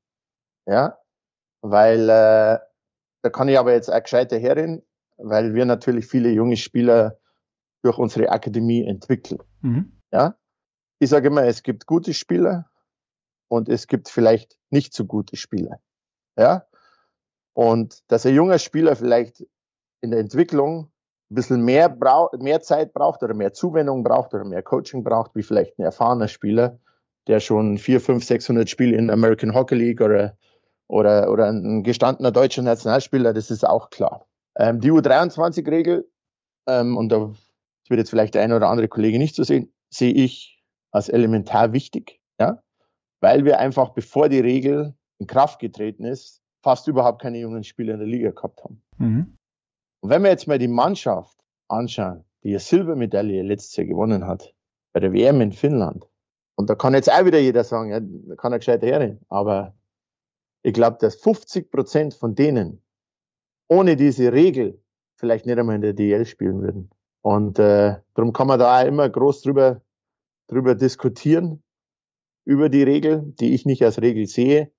[0.67, 0.99] Ja,
[1.63, 2.59] weil äh,
[3.23, 4.83] da kann ich aber jetzt auch gescheiter herin,
[5.17, 7.19] weil wir natürlich viele junge Spieler
[7.83, 9.41] durch unsere Akademie entwickeln.
[9.63, 9.93] Mhm.
[10.13, 10.37] Ja,
[10.99, 12.71] ich sage immer, es gibt gute Spieler
[13.49, 15.81] und es gibt vielleicht nicht so gute Spieler.
[16.37, 16.67] Ja,
[17.59, 19.45] und dass ein junger Spieler vielleicht
[20.01, 20.93] in der Entwicklung
[21.29, 25.35] ein bisschen mehr, braucht, mehr Zeit braucht oder mehr Zuwendung braucht oder mehr Coaching braucht,
[25.35, 26.79] wie vielleicht ein erfahrener Spieler,
[27.27, 30.39] der schon 4, 5, 600 Spiele in der American Hockey League oder,
[30.87, 34.29] oder, oder ein gestandener deutscher Nationalspieler, das ist auch klar.
[34.57, 36.09] Ähm, die U23-Regel,
[36.69, 37.33] ähm, und da
[37.89, 41.73] wird jetzt vielleicht der eine oder andere Kollege nicht so sehen, sehe ich als elementar
[41.73, 42.63] wichtig, ja,
[43.21, 47.95] weil wir einfach, bevor die Regel in Kraft getreten ist, fast überhaupt keine jungen Spieler
[47.95, 48.83] in der Liga gehabt haben.
[48.99, 49.39] Mhm.
[50.03, 54.55] Und wenn wir jetzt mal die Mannschaft anschauen, die eine Silbermedaille letztes Jahr gewonnen hat,
[54.93, 56.07] bei der WM in Finnland,
[56.57, 59.75] und da kann jetzt auch wieder jeder sagen, ja, da kann er gescheit herren, aber
[60.63, 62.83] ich glaube, dass 50 Prozent von denen
[63.71, 64.83] ohne diese Regel
[65.17, 66.91] vielleicht nicht einmal in der DL spielen würden.
[67.23, 69.81] Und äh, darum kann man da auch immer groß drüber,
[70.49, 71.63] drüber diskutieren,
[72.45, 74.71] über die Regel, die ich nicht als Regel sehe.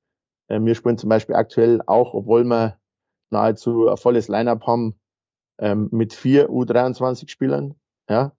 [0.49, 2.77] Äh, wir spielen zum Beispiel aktuell auch, obwohl wir
[3.31, 4.99] nahezu ein volles Line-up haben,
[5.59, 7.75] ähm, mit vier U23-Spielern.
[8.09, 8.35] Ja?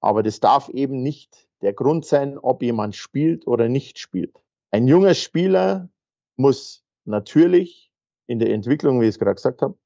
[0.00, 4.42] Aber das darf eben nicht der Grund sein, ob jemand spielt oder nicht spielt.
[4.70, 5.88] Ein junger Spieler
[6.36, 7.92] muss natürlich
[8.26, 9.76] in der Entwicklung, wie ich es gerade gesagt habe,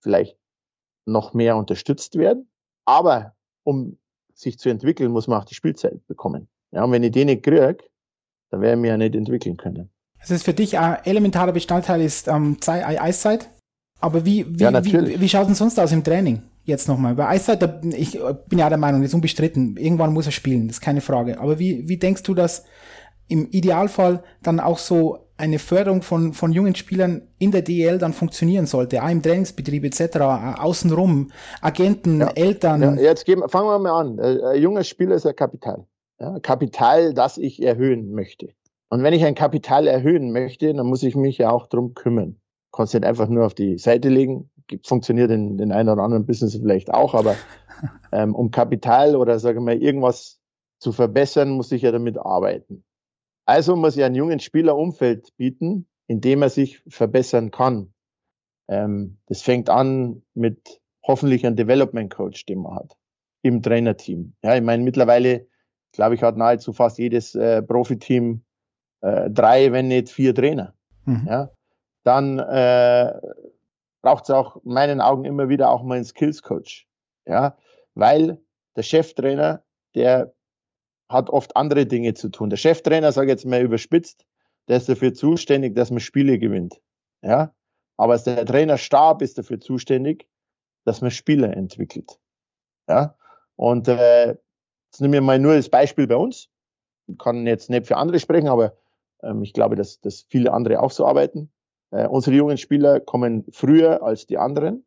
[0.00, 0.38] vielleicht
[1.06, 2.50] noch mehr unterstützt werden.
[2.84, 3.98] Aber um
[4.34, 6.48] sich zu entwickeln, muss man auch die Spielzeit bekommen.
[6.70, 7.78] Ja, und wenn ich den nicht kriege,
[8.50, 9.90] dann werden wir ja nicht entwickeln können.
[10.20, 13.50] Das ist für dich ein elementarer Bestandteil ist ähm, Eiszeit.
[14.00, 16.42] Aber wie, wie, ja, wie, wie schaut es sonst aus im Training?
[16.64, 17.14] Jetzt nochmal.
[17.14, 17.62] Bei Eiszeit,
[17.94, 19.76] ich bin ja der Meinung, das ist unbestritten.
[19.76, 21.40] Irgendwann muss er spielen, das ist keine Frage.
[21.40, 22.64] Aber wie, wie denkst du, dass
[23.26, 28.12] im Idealfall dann auch so eine Förderung von, von jungen Spielern in der DL dann
[28.12, 30.16] funktionieren sollte, auch im Trainingsbetrieb etc.,
[30.58, 31.30] außenrum,
[31.62, 32.30] Agenten, ja.
[32.34, 32.82] Eltern.
[32.82, 34.18] Ja, jetzt geben, fangen wir mal an.
[34.18, 35.86] Ein junger Spieler ist ein Kapital.
[36.18, 38.48] Ja, Kapital, das ich erhöhen möchte.
[38.90, 42.40] Und wenn ich ein Kapital erhöhen möchte, dann muss ich mich ja auch drum kümmern.
[42.72, 44.50] Kannst nicht einfach nur auf die Seite legen.
[44.84, 47.36] Funktioniert in den einen oder anderen Business vielleicht auch, aber
[48.12, 50.40] ähm, um Kapital oder sagen wir irgendwas
[50.78, 52.84] zu verbessern, muss ich ja damit arbeiten.
[53.46, 57.94] Also muss ich einen jungen Spieler Umfeld bieten, in dem er sich verbessern kann.
[58.68, 62.96] Ähm, das fängt an mit hoffentlich einem Development Coach, den man hat
[63.42, 64.34] im Trainerteam.
[64.42, 65.46] Ja, ich meine, mittlerweile,
[65.92, 68.44] glaube ich, hat nahezu fast jedes äh, Profiteam
[69.00, 70.74] äh, drei, wenn nicht vier Trainer.
[71.04, 71.26] Mhm.
[71.28, 71.50] Ja,
[72.04, 73.12] dann äh,
[74.02, 76.86] braucht es auch in meinen Augen immer wieder auch mal einen Skills Coach.
[77.26, 77.56] Ja,
[77.94, 78.40] weil
[78.76, 79.62] der Cheftrainer,
[79.94, 80.32] der
[81.08, 82.50] hat oft andere Dinge zu tun.
[82.50, 84.26] Der Cheftrainer, sage ich jetzt mal überspitzt,
[84.68, 86.80] der ist dafür zuständig, dass man Spiele gewinnt.
[87.22, 87.54] Ja,
[87.96, 90.28] aber der Trainerstab ist dafür zuständig,
[90.84, 92.18] dass man Spieler entwickelt.
[92.88, 93.16] Ja,
[93.56, 96.48] und äh, jetzt nehmen wir mal nur das Beispiel bei uns.
[97.06, 98.76] Ich kann jetzt nicht für andere sprechen, aber
[99.22, 101.50] ähm, ich glaube, dass, dass viele andere auch so arbeiten.
[101.90, 104.84] Äh, unsere jungen Spieler kommen früher als die anderen,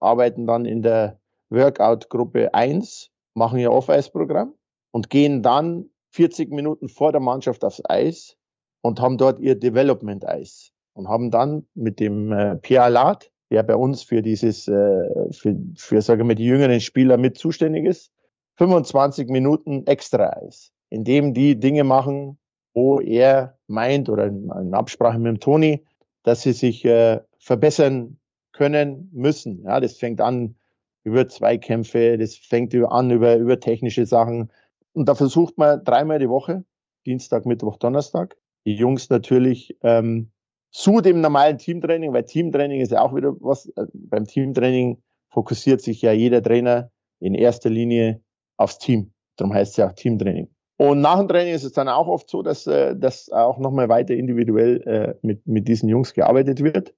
[0.00, 4.54] arbeiten dann in der Workout-Gruppe 1, machen ihr Off-Ice-Programm
[4.92, 8.36] und gehen dann 40 Minuten vor der Mannschaft aufs Eis
[8.82, 13.76] und haben dort ihr Development-Eis und haben dann mit dem äh, Pierre Lat, der bei
[13.76, 18.12] uns für dieses, äh, für, für sagen wir, die jüngeren Spieler mit zuständig ist,
[18.56, 22.38] 25 Minuten extra Eis, in dem die Dinge machen,
[22.74, 25.84] wo er meint oder in, Absprache mit dem Toni,
[26.22, 28.18] dass sie sich äh, verbessern
[28.52, 29.62] können müssen.
[29.62, 30.56] Ja, das fängt an
[31.04, 34.50] über Zweikämpfe, das fängt an über, über technische Sachen.
[34.92, 36.64] Und da versucht man dreimal die Woche,
[37.04, 40.32] Dienstag, Mittwoch, Donnerstag, die Jungs natürlich ähm,
[40.70, 45.80] zu dem normalen Teamtraining, weil Teamtraining ist ja auch wieder was, äh, beim Teamtraining fokussiert
[45.80, 48.20] sich ja jeder Trainer in erster Linie
[48.56, 49.12] aufs Team.
[49.36, 50.48] Darum heißt es ja auch Teamtraining.
[50.78, 53.88] Und nach dem Training ist es dann auch oft so, dass, äh, dass auch nochmal
[53.88, 56.94] weiter individuell äh, mit, mit diesen Jungs gearbeitet wird.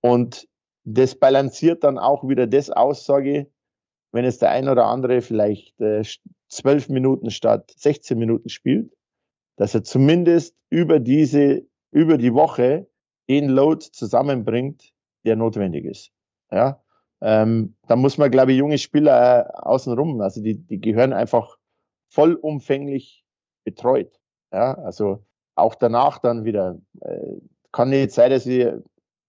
[0.00, 0.46] Und
[0.84, 3.46] das balanciert dann auch wieder das Aussage,
[4.10, 6.02] wenn es der ein oder andere vielleicht äh,
[6.48, 8.92] zwölf Minuten statt 16 Minuten spielt,
[9.56, 12.88] dass er zumindest über diese, über die Woche
[13.28, 14.92] den Load zusammenbringt,
[15.24, 16.10] der notwendig ist.
[16.50, 16.82] Ja.
[17.22, 21.56] ähm, da muss man, glaube ich, junge Spieler äh, außenrum, also die, die gehören einfach
[22.12, 23.24] vollumfänglich
[23.64, 24.20] betreut.
[24.52, 26.78] Ja, also auch danach dann wieder.
[27.00, 27.38] Äh,
[27.72, 28.66] kann nicht sein, dass, ich,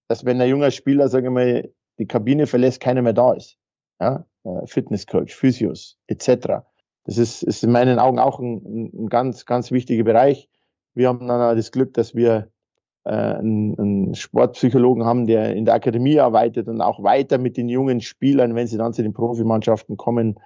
[0.09, 3.57] dass wenn ein junger Spieler, sage ich mal, die Kabine verlässt, keiner mehr da ist.
[4.01, 6.63] Ja, äh, Fitnesscoach, Physios etc.
[7.05, 10.49] Das ist, ist in meinen Augen auch ein, ein ganz, ganz wichtiger Bereich.
[10.93, 12.51] Wir haben dann das Glück, dass wir
[13.05, 17.69] äh, einen, einen Sportpsychologen haben, der in der Akademie arbeitet und auch weiter mit den
[17.69, 20.39] jungen Spielern, wenn sie dann zu den Profimannschaften kommen,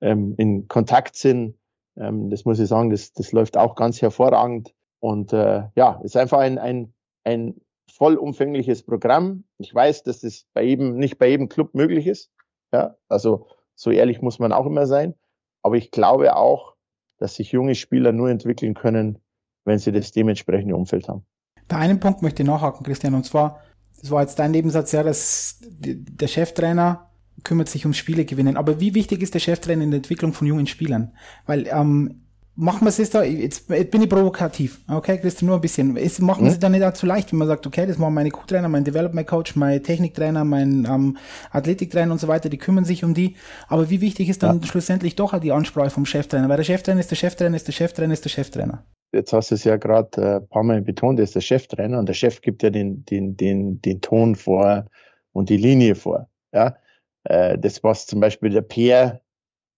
[0.00, 1.54] ähm, in Kontakt sind.
[1.96, 4.74] Ähm, das muss ich sagen, das, das läuft auch ganz hervorragend.
[5.00, 9.44] Und äh, ja, ist einfach ein, ein, ein vollumfängliches Programm.
[9.58, 12.30] Ich weiß, dass das bei jedem, nicht bei jedem Club möglich ist.
[12.72, 15.14] Ja, also so ehrlich muss man auch immer sein.
[15.62, 16.74] Aber ich glaube auch,
[17.18, 19.18] dass sich junge Spieler nur entwickeln können,
[19.64, 21.24] wenn sie das dementsprechende Umfeld haben.
[21.68, 23.60] Bei einem Punkt möchte ich nachhaken, Christian, und zwar,
[24.00, 27.11] das war jetzt dein Nebensatz, ja, dass der Cheftrainer
[27.44, 28.56] kümmert sich ums Spiele gewinnen.
[28.56, 31.12] Aber wie wichtig ist der Cheftrainer in der Entwicklung von jungen Spielern?
[31.46, 32.22] Weil ähm,
[32.54, 35.96] machen wir es jetzt da, jetzt, jetzt bin ich provokativ, okay, Christian, nur ein bisschen.
[35.96, 36.60] Ist, machen wir es hm?
[36.60, 39.26] dann nicht auch zu leicht, wenn man sagt, okay, das machen meine Co-Trainer, mein Development
[39.26, 41.16] Coach, mein Techniktrainer, mein ähm,
[41.50, 43.36] Athletiktrainer und so weiter, die kümmern sich um die.
[43.68, 44.66] Aber wie wichtig ist dann ja.
[44.66, 46.48] schlussendlich doch die Ansprache vom Cheftrainer?
[46.48, 48.84] Weil der Cheftrainer ist der Cheftrainer, ist der Cheftrainer, ist der Cheftrainer.
[49.12, 51.98] Jetzt hast du es ja gerade äh, ein paar Mal betont, der ist der Cheftrainer
[51.98, 54.86] und der Chef gibt ja den, den, den, den Ton vor
[55.32, 56.28] und die Linie vor.
[56.52, 56.76] Ja,
[57.24, 59.20] äh, das, was zum Beispiel der Peer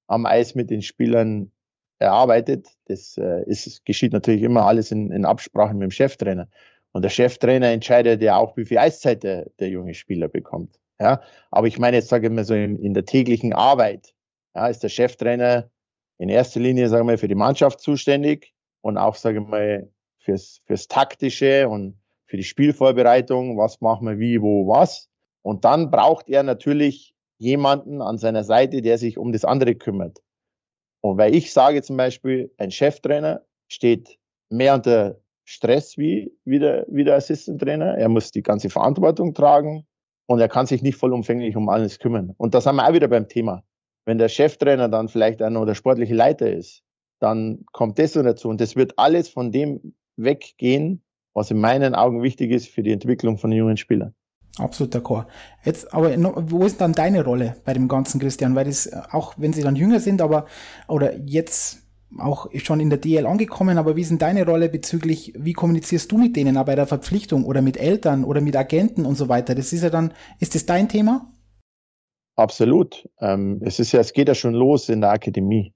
[0.07, 1.51] am Eis mit den Spielern
[1.99, 2.69] erarbeitet.
[2.87, 6.49] Das äh, ist, geschieht natürlich immer alles in, in Absprache mit dem Cheftrainer.
[6.93, 10.79] Und der Cheftrainer entscheidet ja auch, wie viel Eiszeit der, der junge Spieler bekommt.
[11.01, 14.15] Ja, aber ich meine jetzt sage ich mal so in, in der täglichen Arbeit,
[14.55, 15.69] ja, ist der Cheftrainer
[16.19, 20.61] in erster Linie, sagen wir, für die Mannschaft zuständig und auch, sage ich mal, fürs,
[20.67, 25.09] fürs taktische und für die Spielvorbereitung, was machen wir wie, wo, was.
[25.43, 27.14] Und dann braucht er natürlich
[27.45, 30.21] jemanden an seiner Seite, der sich um das andere kümmert.
[31.03, 36.87] Und weil ich sage zum Beispiel, ein Cheftrainer steht mehr unter Stress wie, wie der,
[36.89, 37.63] wie der Assistant.
[37.63, 39.87] Er muss die ganze Verantwortung tragen
[40.27, 42.35] und er kann sich nicht vollumfänglich um alles kümmern.
[42.39, 43.63] Und da sind wir auch wieder beim Thema.
[44.07, 46.83] Wenn der Cheftrainer dann vielleicht auch noch der sportliche Leiter ist,
[47.21, 48.49] dann kommt das noch dazu.
[48.49, 51.03] Und das wird alles von dem weggehen,
[51.35, 54.15] was in meinen Augen wichtig ist für die Entwicklung von jungen Spielern.
[54.59, 55.27] Absolut d'accord.
[55.65, 56.15] Jetzt, aber
[56.51, 58.55] wo ist dann deine Rolle bei dem ganzen Christian?
[58.55, 60.47] Weil das, auch wenn sie dann jünger sind, aber,
[60.87, 61.83] oder jetzt
[62.19, 66.13] auch schon in der DL angekommen, aber wie ist denn deine Rolle bezüglich, wie kommunizierst
[66.13, 69.29] du mit denen, auch bei der Verpflichtung oder mit Eltern oder mit Agenten und so
[69.29, 69.57] weiter?
[69.57, 71.33] Das ist ja dann, ist das dein Thema?
[72.37, 73.09] Absolut.
[73.21, 75.75] Ähm, es ist ja, es geht ja schon los in der Akademie.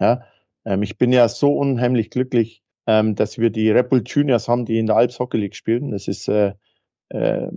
[0.00, 0.22] Ja,
[0.64, 4.66] ähm, ich bin ja so unheimlich glücklich, ähm, dass wir die Red Bull Juniors haben,
[4.66, 5.90] die in der Alps Hockey League spielen.
[5.90, 6.54] Das ist äh,
[7.10, 7.50] äh, äh,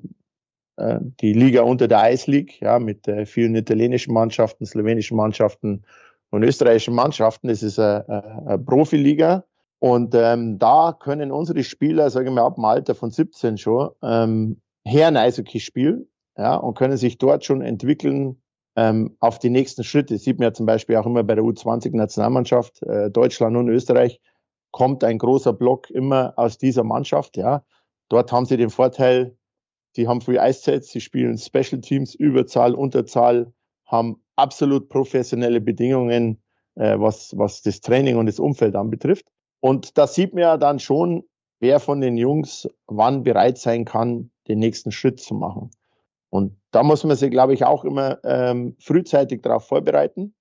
[0.77, 5.83] die Liga unter der Ice League, ja, mit äh, vielen italienischen Mannschaften, slowenischen Mannschaften
[6.31, 7.47] und österreichischen Mannschaften.
[7.47, 8.07] Das ist eine,
[8.47, 9.45] eine Profiliga.
[9.79, 14.61] Und ähm, da können unsere Spieler, sagen wir ab dem Alter von 17 schon, ähm,
[14.85, 16.07] Herren Eishockey spielen,
[16.37, 18.41] ja, und können sich dort schon entwickeln
[18.75, 20.17] ähm, auf die nächsten Schritte.
[20.17, 24.21] Sieht man ja zum Beispiel auch immer bei der U20-Nationalmannschaft, äh, Deutschland und Österreich,
[24.71, 27.63] kommt ein großer Block immer aus dieser Mannschaft, ja.
[28.09, 29.35] Dort haben sie den Vorteil,
[29.95, 33.53] die haben viel Eiszeit, sie spielen Special Teams, Überzahl, Unterzahl,
[33.85, 36.41] haben absolut professionelle Bedingungen,
[36.75, 39.25] äh, was, was das Training und das Umfeld anbetrifft.
[39.59, 41.23] Und da sieht man ja dann schon,
[41.59, 45.71] wer von den Jungs wann bereit sein kann, den nächsten Schritt zu machen.
[46.29, 50.33] Und da muss man sich, glaube ich, auch immer ähm, frühzeitig darauf vorbereiten.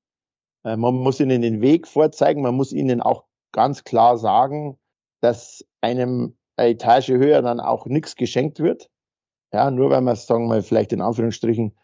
[0.65, 4.79] Äh, man muss ihnen den Weg vorzeigen, man muss ihnen auch ganz klar sagen,
[5.21, 8.89] dass einem eine Etage höher dann auch nichts geschenkt wird.
[9.53, 11.77] Ja, nur weil man, sagen wir vielleicht in Anführungsstrichen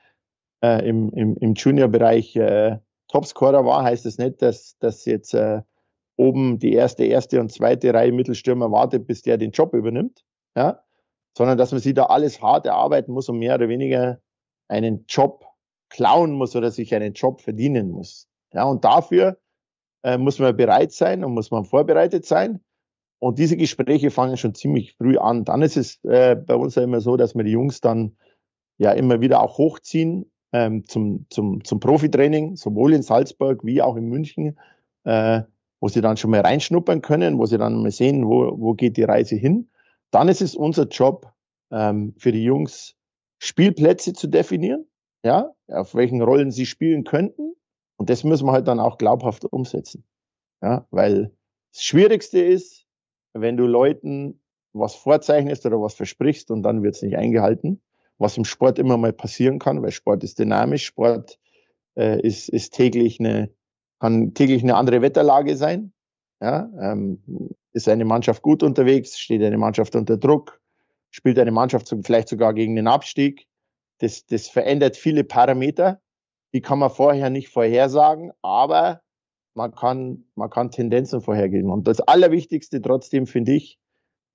[0.63, 2.79] äh, im, im, im Junior-Bereich äh,
[3.09, 5.63] Topscorer war, heißt das nicht, dass, dass jetzt äh,
[6.17, 10.25] oben die erste, erste und zweite Reihe Mittelstürmer wartet, bis der den Job übernimmt.
[10.57, 10.83] Ja,
[11.39, 14.21] sondern dass man sich da alles hart erarbeiten muss und mehr oder weniger
[14.67, 15.47] einen Job
[15.89, 18.29] klauen muss oder sich einen Job verdienen muss.
[18.53, 19.39] Ja, und dafür
[20.03, 22.61] äh, muss man bereit sein und muss man vorbereitet sein.
[23.21, 25.45] Und diese Gespräche fangen schon ziemlich früh an.
[25.45, 28.17] Dann ist es äh, bei uns ja immer so, dass wir die Jungs dann
[28.79, 33.97] ja immer wieder auch hochziehen ähm, zum, zum, zum Profitraining, sowohl in Salzburg wie auch
[33.97, 34.59] in München,
[35.05, 35.43] äh,
[35.81, 38.97] wo sie dann schon mal reinschnuppern können, wo sie dann mal sehen, wo, wo geht
[38.97, 39.69] die Reise hin.
[40.11, 41.33] Dann ist es unser Job,
[41.71, 42.95] ähm, für die Jungs
[43.41, 44.87] Spielplätze zu definieren,
[45.25, 47.55] ja, auf welchen Rollen sie spielen könnten.
[47.97, 50.05] Und das müssen wir halt dann auch glaubhaft umsetzen.
[50.63, 51.33] Ja, weil
[51.73, 52.87] das Schwierigste ist,
[53.41, 54.41] wenn du Leuten
[54.73, 57.81] was vorzeichnest oder was versprichst und dann wird es nicht eingehalten.
[58.19, 61.39] was im Sport immer mal passieren kann, weil Sport ist dynamisch, Sport
[61.97, 63.51] äh, ist, ist täglich eine,
[64.01, 65.93] kann täglich eine andere Wetterlage sein.
[66.41, 67.23] Ja, ähm,
[67.73, 70.61] ist eine Mannschaft gut unterwegs, steht eine Mannschaft unter Druck,
[71.11, 73.47] spielt eine Mannschaft vielleicht sogar gegen den Abstieg.
[73.99, 76.01] Das, das verändert viele Parameter.
[76.55, 79.03] Die kann man vorher nicht vorhersagen, aber
[79.59, 81.71] man kann, man kann Tendenzen vorhergeben.
[81.71, 83.79] Und das Allerwichtigste trotzdem finde ich,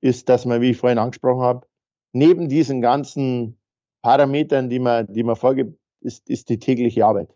[0.01, 1.67] ist, dass man, wie ich vorhin angesprochen habe,
[2.11, 3.57] neben diesen ganzen
[4.01, 7.33] Parametern, die man, die man vorgibt, ist, ist die tägliche Arbeit.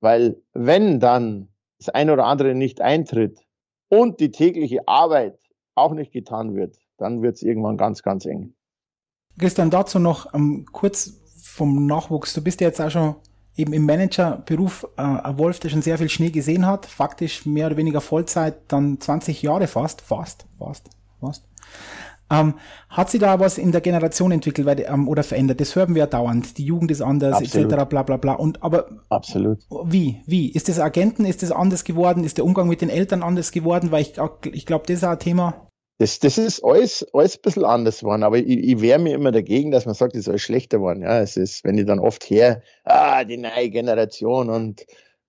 [0.00, 3.38] Weil wenn dann das eine oder andere nicht eintritt
[3.90, 5.38] und die tägliche Arbeit
[5.74, 8.54] auch nicht getan wird, dann wird es irgendwann ganz, ganz eng.
[9.38, 12.32] Christian, dazu noch ähm, kurz vom Nachwuchs.
[12.32, 13.16] Du bist ja jetzt auch schon
[13.58, 17.66] eben im Managerberuf äh, ein Wolf, der schon sehr viel Schnee gesehen hat, faktisch mehr
[17.66, 20.88] oder weniger Vollzeit, dann 20 Jahre fast, fast, fast,
[21.20, 21.44] fast.
[22.30, 22.54] Ähm,
[22.90, 25.60] hat sich da was in der Generation entwickelt weil, ähm, oder verändert?
[25.60, 26.58] Das hören wir ja dauernd.
[26.58, 27.72] Die Jugend ist anders, Absolut.
[27.72, 27.84] etc.
[27.88, 28.34] bla bla bla.
[28.34, 29.60] Und aber Absolut.
[29.84, 30.20] Wie?
[30.26, 30.50] Wie?
[30.50, 32.24] Ist das Agenten, ist das anders geworden?
[32.24, 33.90] Ist der Umgang mit den Eltern anders geworden?
[33.90, 34.14] Weil ich,
[34.52, 35.67] ich glaube, das ist auch ein Thema.
[35.98, 39.32] Das, das ist alles, alles ein bisschen anders geworden, aber ich, ich wehre mir immer
[39.32, 41.02] dagegen, dass man sagt, es ist alles schlechter geworden.
[41.02, 44.86] Ja, es ist, wenn ich dann oft her, ah, die neue Generation und,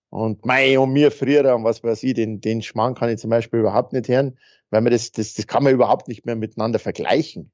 [0.10, 3.32] und mei und mir früher und was weiß ich, den, den Schmarrn kann ich zum
[3.32, 4.38] Beispiel überhaupt nicht hören
[4.69, 7.51] weil man das, das, das kann man überhaupt nicht mehr miteinander vergleichen.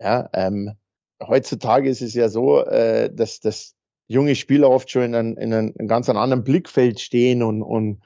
[0.00, 0.72] Ja, ähm,
[1.20, 3.74] heutzutage ist es ja so, äh, dass, dass
[4.06, 8.02] junge Spieler oft schon in, einem, in einem ganz anderen Blickfeld stehen und, und,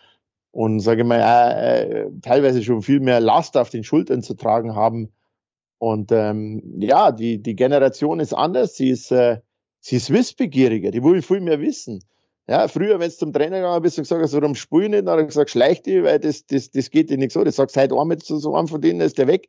[0.53, 4.75] und sage mal, äh, äh, teilweise schon viel mehr Last auf den Schultern zu tragen
[4.75, 5.13] haben.
[5.79, 9.41] Und ähm, ja, die, die Generation ist anders, sie ist, äh,
[9.81, 12.05] sie ist wissbegieriger, die will viel mehr wissen.
[12.49, 15.11] Ja, früher, wenn du zum Trainer gegangen bist und gesagt hast, warum spiel nicht, dann
[15.11, 17.45] hat er gesagt, schleich dich, weil das, das, das geht dir nicht so.
[17.45, 19.49] Das sagst heute einmal zu so einem von denen, ist der weg.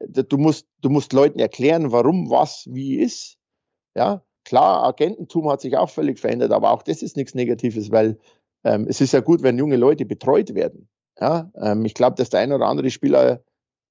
[0.00, 3.36] Du musst, du musst Leuten erklären, warum was wie ist.
[3.94, 8.18] Ja, klar, Agententum hat sich auch völlig verändert, aber auch das ist nichts Negatives, weil
[8.64, 10.88] ähm, es ist ja gut, wenn junge Leute betreut werden.
[11.20, 13.42] Ja, ähm, ich glaube, dass der ein oder andere Spieler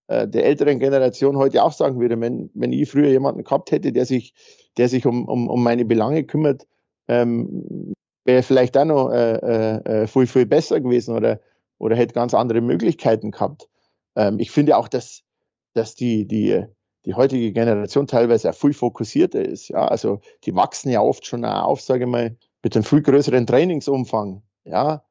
[0.08, 3.92] äh, der älteren Generation heute auch sagen würde, wenn, wenn ich früher jemanden gehabt hätte,
[3.92, 4.34] der sich,
[4.78, 6.66] der sich um, um, um meine Belange kümmert,
[7.08, 7.94] ähm,
[8.26, 11.40] wäre vielleicht auch noch äh, äh, äh, viel, viel besser gewesen oder,
[11.78, 13.68] oder hätte ganz andere Möglichkeiten gehabt.
[14.16, 15.24] Ähm, ich finde auch, dass,
[15.74, 16.64] dass die, die,
[17.06, 19.70] die heutige Generation teilweise auch viel fokussierter ist.
[19.70, 23.46] Ja, also die wachsen ja oft schon auf, sage ich mal, mit einem viel größeren
[23.46, 24.44] Trainingsumfang.
[24.68, 25.04] Ja,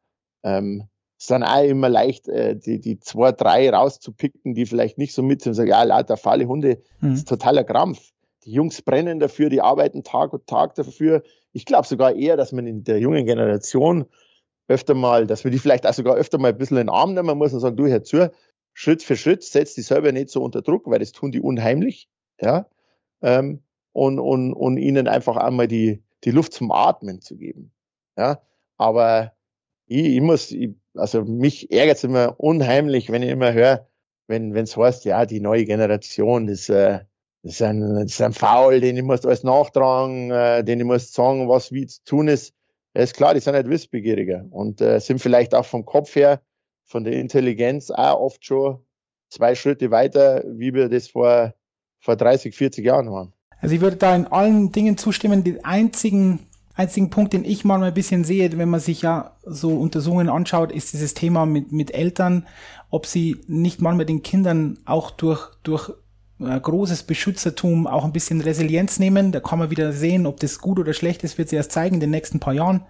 [0.43, 0.89] ähm,
[1.19, 5.23] ist dann auch immer leicht, äh, die, die zwei, drei rauszupicken, die vielleicht nicht so
[5.23, 7.15] mit sind und sagen, ja, lauter fahle Hunde, mhm.
[7.15, 8.13] ist totaler Krampf.
[8.45, 11.23] Die Jungs brennen dafür, die arbeiten Tag und Tag dafür.
[11.53, 14.07] Ich glaube sogar eher, dass man in der jungen Generation
[14.69, 17.15] öfter mal, dass wir die vielleicht auch sogar öfter mal ein bisschen in den Arm
[17.15, 18.31] nehmen muss und sagen, du, hör zu,
[18.75, 22.11] Schritt für Schritt, setz die selber nicht so unter Druck, weil das tun die unheimlich,
[22.41, 22.67] ja,
[23.23, 27.73] ähm, und, und, und ihnen einfach einmal die, die Luft zum Atmen zu geben,
[28.19, 28.43] ja,
[28.77, 29.33] aber
[29.87, 33.87] ich, ich muss, ich, also mich ärgert es immer unheimlich, wenn ich immer höre,
[34.27, 37.01] wenn es heißt, ja, die neue Generation, das, äh,
[37.43, 41.13] ist ein, das ist ein Foul, den ich muss alles nachtragen, äh, den ich muss
[41.13, 42.55] sagen, was wie zu tun ist.
[42.95, 46.41] Ja, ist klar, die sind halt wissbegieriger und äh, sind vielleicht auch vom Kopf her,
[46.85, 48.85] von der Intelligenz auch oft schon
[49.29, 51.55] zwei Schritte weiter, wie wir das vor,
[52.01, 53.33] vor 30, 40 Jahren waren.
[53.61, 55.43] Also ich würde da in allen Dingen zustimmen.
[55.43, 56.46] Den einzigen,
[56.77, 60.71] einzigen Punkt, den ich mal ein bisschen sehe, wenn man sich ja so Untersuchungen anschaut,
[60.71, 62.47] ist dieses Thema mit, mit Eltern,
[62.91, 65.91] ob sie nicht manchmal den Kindern auch durch, durch
[66.39, 69.33] äh, großes Beschützertum auch ein bisschen Resilienz nehmen.
[69.33, 71.95] Da kann man wieder sehen, ob das gut oder schlecht ist, wird sich erst zeigen
[71.95, 72.87] in den nächsten paar Jahren.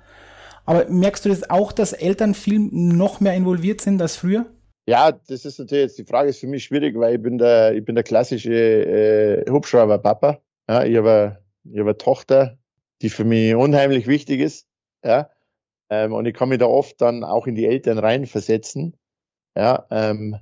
[0.65, 4.47] Aber merkst du das auch, dass Eltern viel noch mehr involviert sind als früher?
[4.89, 7.75] Ja, das ist natürlich jetzt die Frage ist für mich schwierig, weil ich bin der
[7.75, 10.41] ich bin der klassische äh, Hubschrauber Papa.
[10.69, 12.59] Ja, ich habe ich habe eine Tochter,
[13.03, 14.67] die für mich unheimlich wichtig ist.
[15.05, 15.31] Ja,
[15.91, 18.97] ähm, und ich kann mich da oft dann auch in die Eltern reinversetzen.
[19.57, 20.39] Ja, ähm,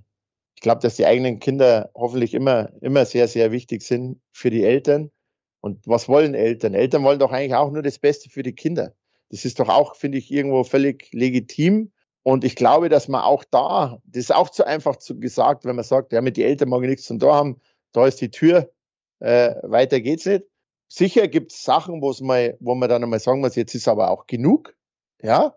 [0.65, 5.13] glaube, dass die eigenen Kinder hoffentlich immer, immer sehr, sehr wichtig sind für die Eltern.
[5.61, 6.75] Und was wollen Eltern?
[6.75, 8.95] Eltern wollen doch eigentlich auch nur das Beste für die Kinder.
[9.31, 11.93] Das ist doch auch, finde ich, irgendwo völlig legitim.
[12.23, 15.77] Und ich glaube, dass man auch da, das ist auch zu einfach zu gesagt, wenn
[15.77, 17.61] man sagt, ja, mit den Eltern mag ich nichts zu tun haben,
[17.93, 18.73] da ist die Tür,
[19.21, 20.45] äh, weiter geht's nicht.
[20.89, 24.11] Sicher gibt es Sachen, wo's mal, wo man dann einmal sagen muss, jetzt ist aber
[24.11, 24.77] auch genug.
[25.23, 25.57] Ja,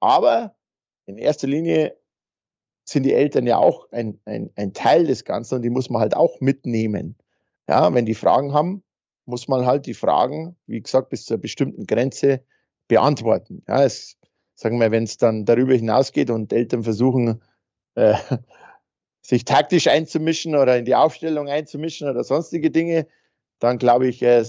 [0.00, 0.56] aber
[1.06, 1.96] in erster Linie
[2.84, 6.00] sind die Eltern ja auch ein, ein, ein Teil des Ganzen und die muss man
[6.00, 7.16] halt auch mitnehmen.
[7.68, 8.82] Ja, wenn die Fragen haben,
[9.26, 12.44] muss man halt die Fragen, wie gesagt, bis zu einer bestimmten Grenze
[12.88, 13.62] beantworten.
[13.66, 14.18] Ja, es,
[14.54, 17.42] sagen wir, wenn es dann darüber hinausgeht und Eltern versuchen,
[17.94, 18.16] äh,
[19.22, 23.06] sich taktisch einzumischen oder in die Aufstellung einzumischen oder sonstige Dinge,
[23.58, 24.44] dann glaube ich, äh,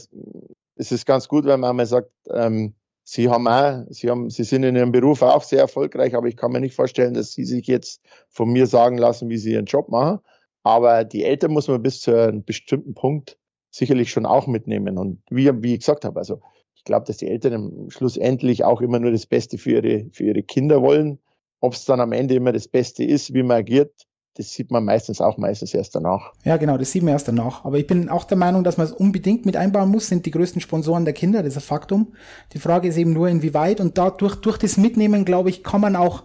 [0.76, 2.76] es ist ganz gut, wenn man einmal sagt, ähm,
[3.08, 6.36] Sie haben auch, Sie haben, Sie sind in Ihrem Beruf auch sehr erfolgreich, aber ich
[6.36, 9.66] kann mir nicht vorstellen, dass Sie sich jetzt von mir sagen lassen, wie Sie Ihren
[9.66, 10.20] Job machen.
[10.64, 13.38] Aber die Eltern muss man bis zu einem bestimmten Punkt
[13.70, 14.98] sicherlich schon auch mitnehmen.
[14.98, 16.42] Und wie, wie ich gesagt habe, also
[16.74, 20.42] ich glaube, dass die Eltern schlussendlich auch immer nur das Beste für ihre, für ihre
[20.42, 21.20] Kinder wollen.
[21.60, 24.84] Ob es dann am Ende immer das Beste ist, wie man agiert, das sieht man
[24.84, 26.34] meistens auch meistens erst danach.
[26.44, 27.64] Ja, genau, das sieht man erst danach.
[27.64, 30.32] Aber ich bin auch der Meinung, dass man es unbedingt mit einbauen muss, sind die
[30.32, 32.14] größten Sponsoren der Kinder, das ist ein Faktum.
[32.52, 35.96] Die Frage ist eben nur, inwieweit und dadurch, durch das Mitnehmen, glaube ich, kann man
[35.96, 36.24] auch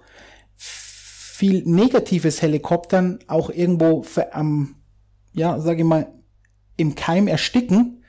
[0.56, 4.04] viel negatives Helikoptern auch irgendwo,
[4.34, 4.74] ähm,
[5.32, 6.12] ja, sage ich mal,
[6.76, 7.99] im Keim ersticken,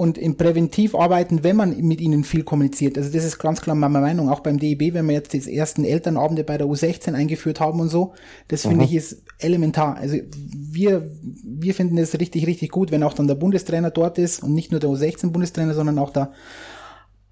[0.00, 2.96] und im Präventiv arbeiten, wenn man mit ihnen viel kommuniziert.
[2.96, 4.30] Also das ist ganz klar meine Meinung.
[4.30, 7.90] Auch beim DEB, wenn wir jetzt die ersten Elternabende bei der U16 eingeführt haben und
[7.90, 8.14] so,
[8.48, 9.98] das finde ich ist elementar.
[9.98, 11.10] Also wir,
[11.44, 14.70] wir finden es richtig, richtig gut, wenn auch dann der Bundestrainer dort ist und nicht
[14.70, 16.32] nur der U16 Bundestrainer, sondern auch der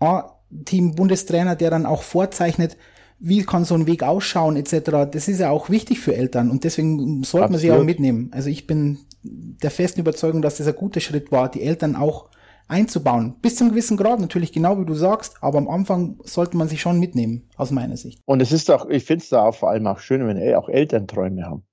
[0.01, 2.77] A-Team Bundestrainer, der dann auch vorzeichnet,
[3.19, 5.11] wie kann so ein Weg ausschauen etc.
[5.11, 8.29] Das ist ja auch wichtig für Eltern und deswegen sollte man sie auch mitnehmen.
[8.35, 12.29] Also ich bin der festen Überzeugung, dass das ein guter Schritt war, die Eltern auch
[12.69, 13.37] einzubauen.
[13.41, 16.81] Bis zum gewissen Grad natürlich, genau wie du sagst, aber am Anfang sollte man sich
[16.81, 18.21] schon mitnehmen, aus meiner Sicht.
[18.27, 20.69] Und es ist doch, ich finde es da auch vor allem auch schön, wenn auch
[20.69, 21.65] Eltern Träume haben.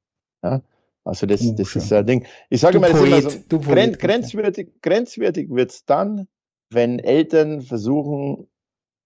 [0.43, 0.61] Ja?
[1.03, 1.81] Also das, uh, das schön.
[1.81, 2.25] ist ein Ding.
[2.49, 6.27] Ich sage das ist immer so, Poet, grenzwertig, grenzwertig wird es dann,
[6.71, 8.47] wenn Eltern versuchen,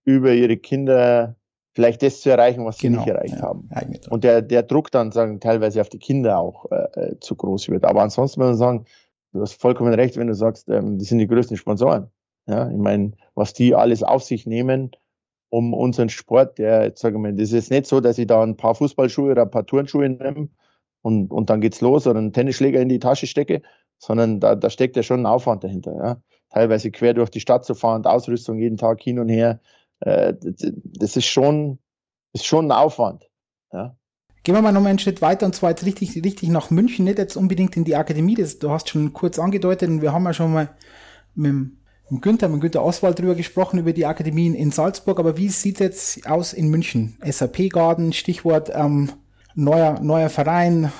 [0.06, 1.36] über ihre Kinder
[1.74, 3.70] vielleicht das zu erreichen, was genau, sie nicht erreicht ja, haben.
[4.10, 7.70] Und der, der Druck dann sagen, teilweise auf die Kinder auch äh, äh zu groß
[7.70, 7.84] wird.
[7.84, 8.86] Aber ansonsten muss man sagen,
[9.34, 12.12] du hast vollkommen recht, wenn du sagst, ähm, die sind die größten Sponsoren.
[12.48, 14.92] Ja, ich meine, was die alles auf sich nehmen,
[15.50, 18.42] um unseren Sport, der, jetzt sage ich mal, das ist nicht so, dass ich da
[18.42, 20.50] ein paar Fußballschuhe oder ein paar Turnschuhe nehme
[21.02, 23.62] und, und dann geht's los oder einen Tennisschläger in die Tasche stecke,
[23.98, 25.96] sondern da, da steckt ja schon ein Aufwand dahinter.
[25.96, 26.22] Ja.
[26.50, 29.60] Teilweise quer durch die Stadt zu fahren, Ausrüstung jeden Tag hin und her,
[30.00, 31.80] äh, das, das ist schon,
[32.34, 33.30] ist schon ein Aufwand.
[33.72, 33.96] Ja.
[34.44, 37.18] Gehen wir mal noch einen Schritt weiter und zwar jetzt richtig, richtig nach München, nicht
[37.18, 38.36] jetzt unbedingt in die Akademie.
[38.36, 40.70] Das, du hast schon kurz angedeutet und wir haben ja schon mal
[41.36, 41.72] mit,
[42.10, 45.20] mit Günther, mit Günther Oswald drüber gesprochen, über die Akademien in Salzburg.
[45.20, 47.18] Aber wie sieht es jetzt aus in München?
[47.24, 49.12] SAP Garden, Stichwort ähm,
[49.56, 50.92] neuer, neuer Verein,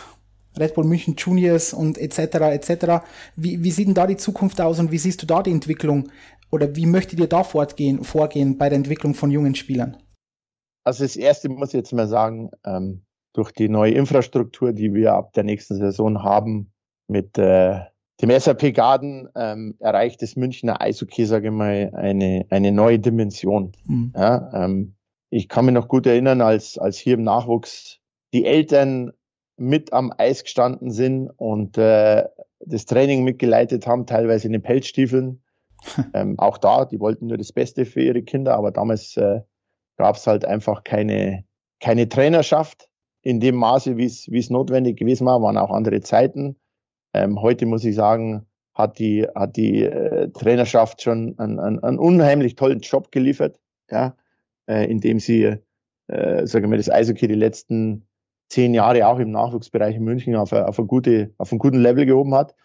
[0.58, 2.20] Red Bull München Juniors und etc.
[2.20, 3.06] etc.
[3.36, 6.10] Wie, wie sieht denn da die Zukunft aus und wie siehst du da die Entwicklung?
[6.52, 9.98] Oder wie möchtet ihr da fortgehen, vorgehen bei der Entwicklung von jungen Spielern?
[10.84, 13.04] Also das erste muss ich jetzt mal sagen, ähm,
[13.40, 16.74] durch die neue Infrastruktur, die wir ab der nächsten Saison haben,
[17.08, 17.80] mit äh,
[18.22, 23.72] dem SAP Garden ähm, erreicht das Münchner Eishockey, sage ich mal, eine, eine neue Dimension.
[23.86, 24.12] Mhm.
[24.14, 24.96] Ja, ähm,
[25.30, 28.02] ich kann mich noch gut erinnern, als, als hier im Nachwuchs
[28.34, 29.14] die Eltern
[29.56, 32.26] mit am Eis gestanden sind und äh,
[32.60, 35.42] das Training mitgeleitet haben, teilweise in den Pelzstiefeln.
[36.14, 39.40] ähm, auch da, die wollten nur das Beste für ihre Kinder, aber damals äh,
[39.96, 41.46] gab es halt einfach keine,
[41.80, 42.89] keine Trainerschaft
[43.22, 46.56] in dem Maße, wie es notwendig gewesen war, waren auch andere Zeiten.
[47.14, 52.00] Ähm, heute muss ich sagen, hat die hat die äh, Trainerschaft schon einen, einen, einen
[52.00, 53.60] unheimlich tollen Job geliefert,
[53.90, 54.16] ja,
[54.68, 55.58] äh, indem sie,
[56.08, 58.08] äh, sagen wir, das Eishockey die letzten
[58.50, 62.06] zehn Jahre auch im Nachwuchsbereich in München auf, auf, a gute, auf einen guten Level
[62.06, 62.56] gehoben hat.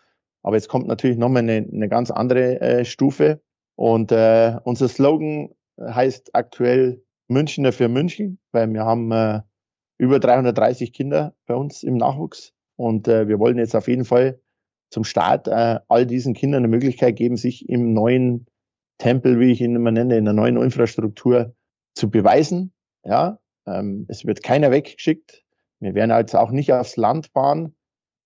[0.42, 3.40] Aber jetzt kommt natürlich nochmal eine, eine ganz andere äh, Stufe.
[3.76, 5.50] Und äh, unser Slogan
[5.80, 9.40] heißt aktuell Münchner für München, weil wir haben äh,
[10.04, 12.52] über 330 Kinder bei uns im Nachwuchs.
[12.76, 14.40] Und äh, wir wollen jetzt auf jeden Fall
[14.90, 18.46] zum Start äh, all diesen Kindern eine Möglichkeit geben, sich im neuen
[18.98, 21.54] Tempel, wie ich ihn immer nenne, in der neuen Infrastruktur
[21.94, 22.72] zu beweisen.
[23.04, 25.42] Ja, ähm, es wird keiner weggeschickt.
[25.80, 27.74] Wir werden also auch nicht aufs Land fahren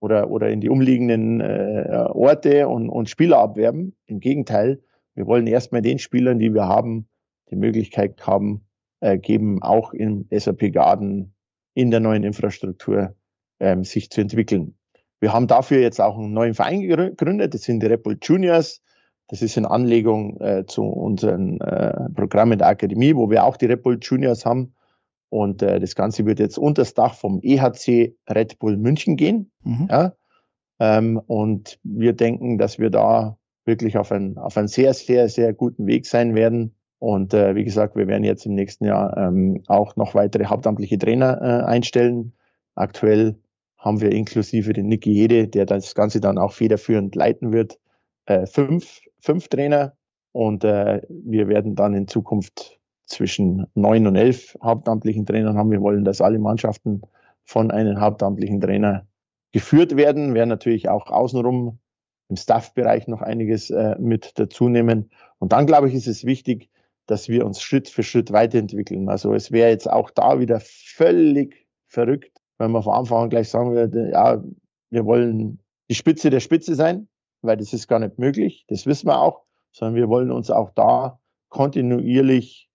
[0.00, 3.96] oder, oder in die umliegenden äh, Orte und, und Spieler abwerben.
[4.06, 4.82] Im Gegenteil,
[5.14, 7.08] wir wollen erstmal den Spielern, die wir haben,
[7.50, 8.66] die Möglichkeit haben,
[9.00, 11.34] äh, geben, auch im SAP Garden
[11.78, 13.14] in der neuen Infrastruktur
[13.60, 14.74] ähm, sich zu entwickeln.
[15.20, 18.82] Wir haben dafür jetzt auch einen neuen Verein gegründet, das sind die Red Bull Juniors.
[19.28, 23.56] Das ist in Anlegung äh, zu unserem äh, Programm in der Akademie, wo wir auch
[23.56, 24.74] die Red Bull Juniors haben.
[25.28, 29.52] Und äh, das Ganze wird jetzt unter das Dach vom EHC Red Bull München gehen.
[29.62, 29.86] Mhm.
[29.88, 30.14] Ja?
[30.80, 35.52] Ähm, und wir denken, dass wir da wirklich auf einen, auf einen sehr, sehr, sehr
[35.52, 39.62] guten Weg sein werden, und äh, wie gesagt, wir werden jetzt im nächsten Jahr ähm,
[39.68, 42.32] auch noch weitere hauptamtliche Trainer äh, einstellen.
[42.74, 43.36] Aktuell
[43.76, 47.78] haben wir inklusive den Niki Jede, der das Ganze dann auch federführend leiten wird,
[48.26, 49.94] äh, fünf, fünf Trainer.
[50.32, 55.70] Und äh, wir werden dann in Zukunft zwischen neun und elf hauptamtlichen Trainern haben.
[55.70, 57.02] Wir wollen, dass alle Mannschaften
[57.44, 59.06] von einem hauptamtlichen Trainer
[59.52, 60.34] geführt werden.
[60.34, 61.78] Werden natürlich auch außenrum
[62.28, 65.10] im Staff-Bereich noch einiges äh, mit dazu nehmen.
[65.38, 66.68] Und dann, glaube ich, ist es wichtig,
[67.08, 69.08] dass wir uns Schritt für Schritt weiterentwickeln.
[69.08, 73.48] Also es wäre jetzt auch da wieder völlig verrückt, wenn man von Anfang an gleich
[73.48, 74.42] sagen würde, ja,
[74.90, 75.58] wir wollen
[75.90, 77.08] die Spitze der Spitze sein,
[77.40, 80.70] weil das ist gar nicht möglich, das wissen wir auch, sondern wir wollen uns auch
[80.74, 82.68] da kontinuierlich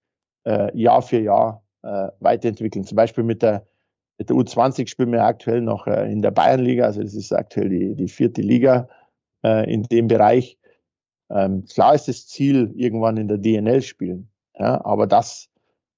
[0.48, 2.86] äh, Jahr für Jahr äh, weiterentwickeln.
[2.86, 3.68] Zum Beispiel mit der,
[4.18, 7.70] mit der U20 spielen wir aktuell noch äh, in der Bayernliga, also das ist aktuell
[7.70, 8.90] die, die vierte Liga
[9.44, 10.58] äh, in dem Bereich.
[11.34, 14.30] Ähm, klar ist das Ziel, irgendwann in der DNL spielen.
[14.58, 15.50] Ja, aber das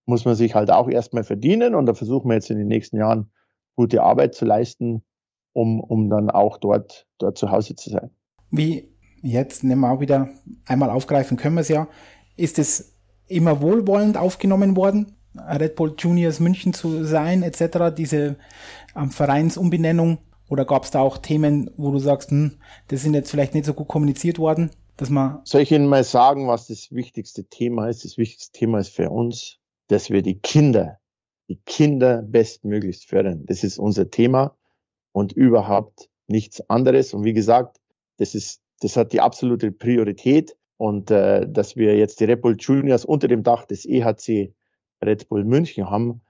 [0.06, 2.98] muss man sich halt auch erstmal verdienen und da versuchen wir jetzt in den nächsten
[2.98, 3.32] Jahren
[3.76, 5.04] gute Arbeit zu leisten,
[5.52, 8.12] um, um dann auch dort, dort zu Hause zu sein.
[8.50, 10.30] Wie jetzt nehmen wir auch wieder
[10.66, 11.88] einmal aufgreifen können wir es ja.
[12.38, 12.94] Ist es
[13.28, 18.38] immer wohlwollend aufgenommen worden, Red Bull Juniors München zu sein, etc., diese
[18.96, 20.20] ähm, Vereinsumbenennung?
[20.48, 23.66] Oder gab es da auch Themen, wo du sagst, hm, das sind jetzt vielleicht nicht
[23.66, 25.42] so gut kommuniziert worden, dass man.
[25.44, 28.06] Soll ich Ihnen mal sagen, was das wichtigste Thema ist?
[28.06, 31.00] Das wichtigste Thema ist für uns, dass wir die Kinder,
[31.48, 33.46] die Kinder bestmöglichst fördern.
[33.46, 34.56] Das ist unser Thema
[35.12, 37.14] und überhaupt nichts anderes.
[37.14, 37.80] Und wie gesagt,
[38.18, 40.56] das ist, das hat die absolute Priorität.
[40.78, 44.54] Und äh, dass wir jetzt die Red Bull Juniors unter dem Dach des EHC
[45.04, 46.22] Red Bull München haben,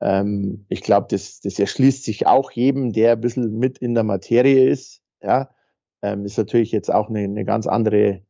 [0.00, 4.04] ähm, ich glaube, das, das erschließt sich auch jedem, der ein bisschen mit in der
[4.04, 5.00] Materie ist.
[5.22, 5.50] Ja,
[6.04, 8.22] ähm, ist natürlich jetzt auch eine, eine ganz andere,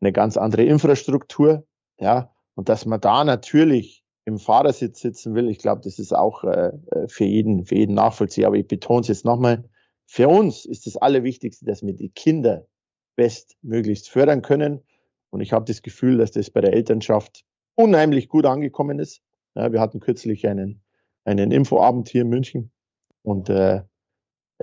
[0.00, 1.66] eine ganz andere Infrastruktur.
[1.98, 6.44] Ja, und dass man da natürlich im Fahrersitz sitzen will, ich glaube, das ist auch
[6.44, 8.48] äh, äh, für jeden, für jeden nachvollziehbar.
[8.48, 9.68] Aber ich betone es jetzt nochmal.
[10.06, 12.66] Für uns ist das Allerwichtigste, dass wir die Kinder
[13.16, 14.80] bestmöglichst fördern können.
[15.30, 17.44] Und ich habe das Gefühl, dass das bei der Elternschaft
[17.74, 19.22] unheimlich gut angekommen ist.
[19.54, 20.82] Ja, wir hatten kürzlich einen,
[21.24, 22.70] einen Infoabend hier in München.
[23.22, 23.82] Und äh,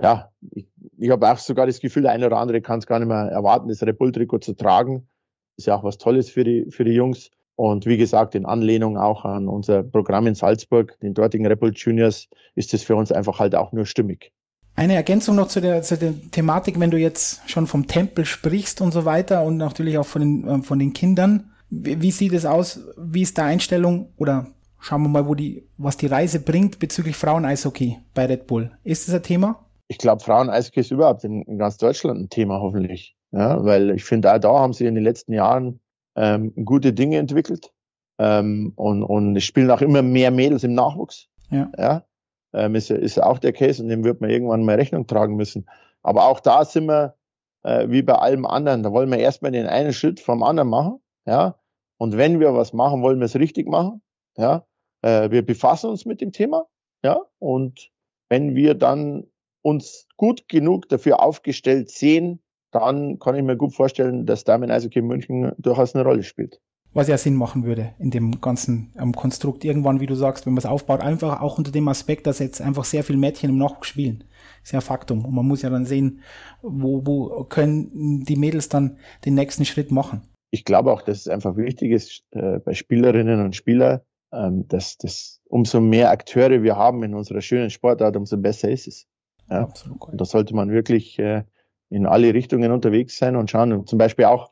[0.00, 0.66] ja, ich,
[0.98, 3.28] ich habe auch sogar das Gefühl, der eine oder andere kann es gar nicht mehr
[3.30, 5.08] erwarten, das Red Bull-Trikot zu tragen.
[5.56, 7.30] Ist ja auch was Tolles für die, für die Jungs.
[7.54, 11.72] Und wie gesagt, in Anlehnung auch an unser Programm in Salzburg, den dortigen Red Bull
[11.74, 14.32] Juniors, ist es für uns einfach halt auch nur stimmig.
[14.74, 18.82] Eine Ergänzung noch zu der, zu der Thematik, wenn du jetzt schon vom Tempel sprichst
[18.82, 21.52] und so weiter und natürlich auch von den, äh, von den Kindern.
[21.70, 22.80] Wie, wie sieht es aus?
[22.98, 27.16] Wie ist der Einstellung oder Schauen wir mal, wo die, was die Reise bringt bezüglich
[27.16, 28.70] Frauen-Eishockey bei Red Bull.
[28.84, 29.65] Ist das ein Thema?
[29.88, 33.16] Ich glaube, Frauen-Eishockey ist überhaupt in, in, ganz Deutschland ein Thema, hoffentlich.
[33.32, 35.80] Ja, weil ich finde, auch da haben sie in den letzten Jahren
[36.16, 37.72] ähm, gute Dinge entwickelt.
[38.18, 41.28] Ähm, und, und es spielen auch immer mehr Mädels im Nachwuchs.
[41.50, 41.70] Ja.
[41.76, 42.04] ja
[42.52, 45.68] ähm, ist, ist auch der Case und dem wird man irgendwann mal Rechnung tragen müssen.
[46.02, 47.16] Aber auch da sind wir
[47.62, 48.82] äh, wie bei allem anderen.
[48.82, 51.00] Da wollen wir erstmal den einen Schritt vom anderen machen.
[51.26, 51.58] Ja.
[51.98, 54.02] Und wenn wir was machen, wollen wir es richtig machen.
[54.36, 54.66] Ja,
[55.02, 56.66] äh, wir befassen uns mit dem Thema.
[57.02, 57.90] Ja, und
[58.28, 59.24] wenn wir dann
[59.66, 62.40] uns gut genug dafür aufgestellt sehen,
[62.70, 66.60] dann kann ich mir gut vorstellen, dass Damen Eishockey München durchaus eine Rolle spielt.
[66.92, 69.64] Was ja Sinn machen würde in dem ganzen ähm, Konstrukt.
[69.64, 72.60] Irgendwann, wie du sagst, wenn man es aufbaut, einfach auch unter dem Aspekt, dass jetzt
[72.60, 74.24] einfach sehr viele Mädchen im Nachwuchs spielen.
[74.62, 75.24] Ist ja Faktum.
[75.24, 76.20] Und man muss ja dann sehen,
[76.62, 80.22] wo, wo können die Mädels dann den nächsten Schritt machen.
[80.52, 84.00] Ich glaube auch, dass es einfach wichtig ist, äh, bei Spielerinnen und Spielern
[84.32, 88.86] ähm, dass das umso mehr Akteure wir haben in unserer schönen Sportart, umso besser ist
[88.88, 89.06] es.
[89.50, 89.62] Ja?
[89.62, 90.00] Absolut.
[90.02, 91.44] Und da sollte man wirklich äh,
[91.88, 93.72] in alle Richtungen unterwegs sein und schauen.
[93.72, 94.50] Und zum Beispiel auch,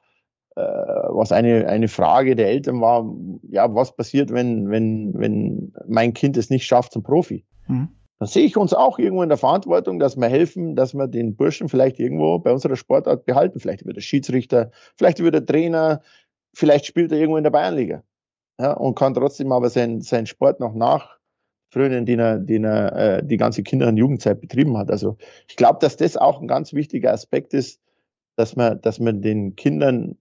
[0.57, 3.05] äh, was eine, eine Frage der Eltern war,
[3.49, 7.45] ja, was passiert, wenn, wenn, wenn mein Kind es nicht schafft zum Profi?
[7.67, 7.89] Mhm.
[8.19, 11.35] Dann sehe ich uns auch irgendwo in der Verantwortung, dass wir helfen, dass wir den
[11.35, 13.59] Burschen vielleicht irgendwo bei unserer Sportart behalten.
[13.59, 16.01] Vielleicht über der Schiedsrichter, vielleicht über der Trainer,
[16.55, 18.05] vielleicht spielt er irgendwo in der Bayernliga
[18.61, 20.75] ja, und kann trotzdem aber seinen sein Sport noch
[21.75, 24.91] nachfrönen, den er, den er äh, die ganze Kinder- und Jugendzeit betrieben hat.
[24.91, 25.17] Also
[25.49, 27.81] ich glaube, dass das auch ein ganz wichtiger Aspekt ist,
[28.37, 30.17] dass man, dass man den Kindern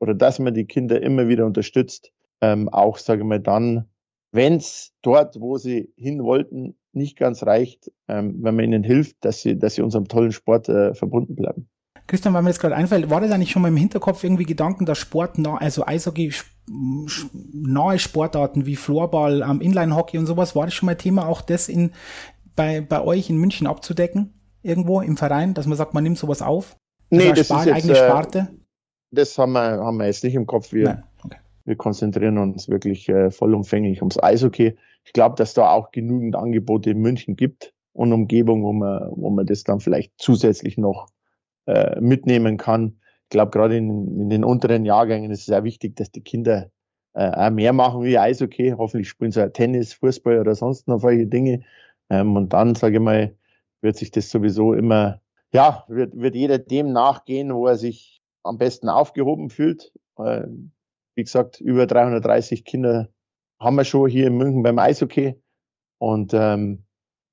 [0.00, 3.86] oder dass man die Kinder immer wieder unterstützt, ähm, auch, sage ich mal, dann,
[4.32, 9.24] wenn es dort, wo sie hin wollten, nicht ganz reicht, ähm, wenn man ihnen hilft,
[9.24, 11.68] dass sie, dass sie unserem tollen Sport äh, verbunden bleiben.
[12.06, 14.86] Christian, weil mir das gerade einfällt, war das eigentlich schon mal im Hinterkopf irgendwie Gedanken,
[14.86, 16.32] dass Sport, also Eishockey,
[17.52, 21.68] nahe Sportarten wie Floorball, ähm, Inline-Hockey und sowas, war das schon mal Thema, auch das
[21.68, 21.92] in,
[22.56, 24.34] bei, bei euch in München abzudecken?
[24.62, 26.76] Irgendwo im Verein, dass man sagt, man nimmt sowas auf?
[27.10, 28.38] Nee, das, das ist jetzt, eigene Sparte?
[28.38, 28.56] Äh,
[29.10, 30.72] das haben wir, haben wir jetzt nicht im Kopf.
[30.72, 31.36] Wir, okay.
[31.64, 34.76] wir konzentrieren uns wirklich äh, vollumfänglich ums Eishockey.
[35.04, 39.30] Ich glaube, dass da auch genügend Angebote in München gibt und Umgebung, wo man, wo
[39.30, 41.08] man das dann vielleicht zusätzlich noch
[41.66, 42.98] äh, mitnehmen kann.
[43.24, 46.70] Ich glaube, gerade in, in, den unteren Jahrgängen ist es sehr wichtig, dass die Kinder
[47.14, 48.74] äh, auch mehr machen wie Eishockey.
[48.76, 51.62] Hoffentlich spielen sie auch Tennis, Fußball oder sonst noch solche Dinge.
[52.10, 53.34] Ähm, und dann, sage ich mal,
[53.80, 55.20] wird sich das sowieso immer,
[55.52, 59.92] ja, wird, wird jeder dem nachgehen, wo er sich am besten aufgehoben fühlt.
[60.18, 60.46] Äh,
[61.14, 63.08] wie gesagt, über 330 Kinder
[63.60, 65.40] haben wir schon hier in München beim Eishockey.
[65.98, 66.84] Und ähm,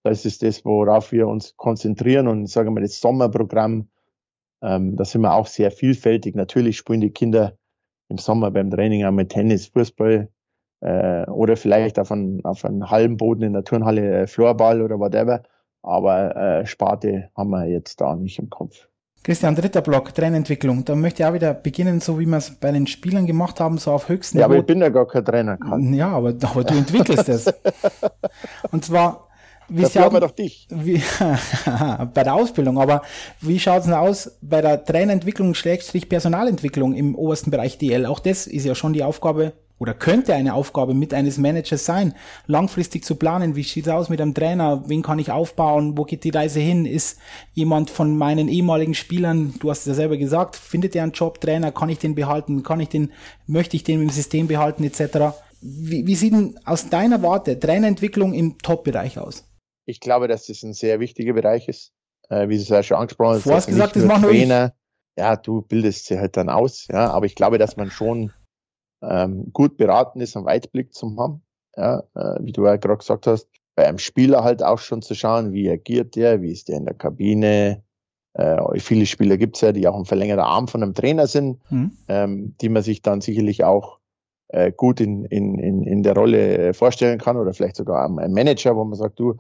[0.04, 2.28] das ist das, worauf wir uns konzentrieren.
[2.28, 3.90] Und sagen wir das Sommerprogramm,
[4.62, 6.36] ähm, da sind wir auch sehr vielfältig.
[6.36, 7.58] Natürlich spielen die Kinder
[8.10, 10.30] im Sommer beim Training auch mit Tennis, Fußball
[10.82, 15.00] äh, oder vielleicht auf einem, auf einem halben Boden in der Turnhalle äh, Floorball oder
[15.00, 15.44] whatever.
[15.82, 18.88] Aber äh, Sparte haben wir jetzt da nicht im Kopf.
[19.24, 20.86] Christian, dritter Block, Trainerentwicklung.
[20.86, 23.78] Da möchte ich auch wieder beginnen, so wie wir es bei den Spielern gemacht haben,
[23.78, 25.58] so auf höchsten Ja, aber ich bin ja gar kein Trainer.
[25.58, 25.94] Karl.
[25.94, 27.54] Ja, aber, aber du entwickelst es.
[28.72, 29.29] Und zwar,
[29.70, 30.68] wie Dafür haben wir doch dich.
[30.72, 31.02] Wie,
[32.14, 33.02] bei der Ausbildung, aber
[33.42, 38.06] wie schaut es denn aus bei der Trainerentwicklung, Schrägstrich Personalentwicklung im obersten Bereich DL?
[38.06, 42.14] Auch das ist ja schon die Aufgabe oder könnte eine Aufgabe mit eines Managers sein,
[42.46, 46.26] langfristig zu planen, wie sieht's aus mit einem Trainer, wen kann ich aufbauen, wo geht
[46.26, 47.18] die Reise hin, ist
[47.54, 51.40] jemand von meinen ehemaligen Spielern, du hast es ja selber gesagt, findet er einen Job,
[51.42, 53.12] Trainer, kann ich den behalten, kann ich den,
[53.48, 55.38] möchte ich den im System behalten, etc.
[55.62, 59.49] Wie, wie sieht denn aus deiner Warte Trainerentwicklung im Top-Bereich aus?
[59.90, 61.94] Ich glaube, dass das ein sehr wichtiger Bereich ist,
[62.30, 63.46] äh, wie du es ja schon angesprochen hast.
[63.46, 64.74] Du hast gesagt, das machen Trainer,
[65.18, 68.32] ja, du bildest sie halt dann aus, ja, aber ich glaube, dass man schon
[69.02, 71.42] ähm, gut beraten ist, einen Weitblick zu haben.
[71.76, 75.16] Ja, äh, wie du ja gerade gesagt hast, bei einem Spieler halt auch schon zu
[75.16, 77.84] schauen, wie agiert der, wie ist der in der Kabine.
[78.34, 81.98] Äh, viele Spieler gibt's ja, die auch ein verlängerter Arm von einem Trainer sind, mhm.
[82.08, 84.00] ähm, die man sich dann sicherlich auch
[84.50, 88.34] äh, gut in, in, in, in der Rolle äh, vorstellen kann oder vielleicht sogar ein
[88.34, 89.38] Manager, wo man sagt, du,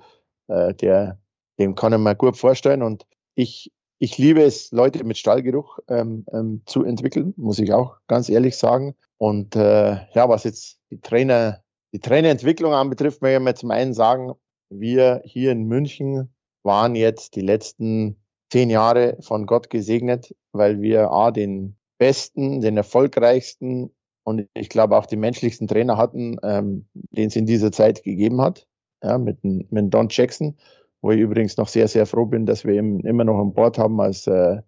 [0.49, 1.19] äh, der,
[1.57, 2.83] dem kann ich mir gut vorstellen.
[2.83, 7.97] Und ich, ich liebe es, Leute mit Stallgeruch ähm, ähm, zu entwickeln, muss ich auch
[8.07, 8.95] ganz ehrlich sagen.
[9.17, 13.93] Und äh, ja, was jetzt die Trainer, die Trainerentwicklung anbetrifft, möchte ich mal zum einen
[13.93, 14.33] sagen,
[14.69, 16.33] wir hier in München
[16.63, 18.17] waren jetzt die letzten
[18.51, 23.91] zehn Jahre von Gott gesegnet, weil wir A, den besten, den erfolgreichsten
[24.23, 28.41] und ich glaube auch die menschlichsten Trainer hatten, ähm, den es in dieser Zeit gegeben
[28.41, 28.67] hat,
[29.03, 30.57] ja, mit, mit Don Jackson,
[31.01, 33.77] wo ich übrigens noch sehr, sehr froh bin, dass wir ihn immer noch an Bord
[33.77, 34.61] haben als äh,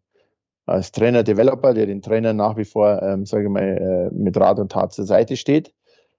[0.65, 3.61] als Trainer-Developer, der den Trainer nach wie vor, ähm, sage ich mal,
[4.11, 5.73] äh, mit Rat und Tat zur Seite steht.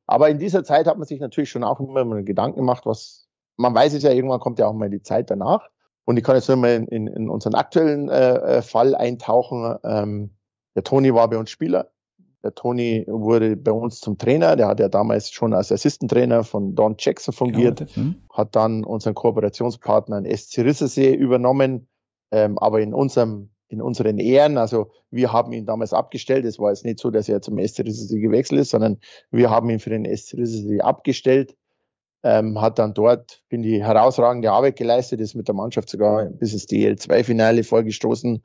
[0.06, 3.28] Aber in dieser Zeit hat man sich natürlich schon auch immer mal Gedanken gemacht, was
[3.56, 5.68] man weiß es ja, irgendwann kommt ja auch mal die Zeit danach.
[6.04, 9.76] Und ich kann jetzt nur mal in, in, in unseren aktuellen äh, äh Fall eintauchen.
[9.84, 10.30] Ähm,
[10.74, 11.91] der Toni war bei uns Spieler.
[12.42, 14.56] Der Toni wurde bei uns zum Trainer.
[14.56, 18.16] Der hat ja damals schon als Assistentrainer von Don Jackson fungiert, hm.
[18.32, 21.88] hat dann unseren Kooperationspartner in SC Rissersee übernommen,
[22.32, 24.58] ähm, aber in unserem in unseren Ehren.
[24.58, 26.44] Also wir haben ihn damals abgestellt.
[26.44, 28.98] Es war jetzt nicht so, dass er zum SC gewechselt ist, sondern
[29.30, 31.56] wir haben ihn für den SC abgestellt.
[32.22, 36.52] Ähm, hat dann dort, finde ich, herausragende Arbeit geleistet, ist mit der Mannschaft sogar bis
[36.52, 38.44] ins DL2-Finale vorgestoßen,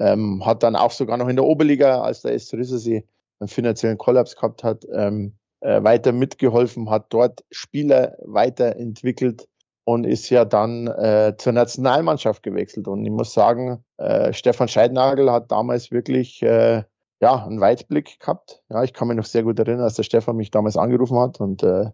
[0.00, 3.04] ähm, hat dann auch sogar noch in der Oberliga, als der SC Risselsee
[3.40, 9.46] einen finanziellen Kollaps gehabt hat, ähm, äh, weiter mitgeholfen, hat dort Spieler weiterentwickelt,
[9.84, 12.88] und ist ja dann äh, zur Nationalmannschaft gewechselt.
[12.88, 16.84] Und ich muss sagen, äh, Stefan Scheidnagel hat damals wirklich äh,
[17.20, 18.62] ja, einen Weitblick gehabt.
[18.70, 21.38] Ja, ich kann mich noch sehr gut erinnern, als der Stefan mich damals angerufen hat
[21.38, 21.90] und äh,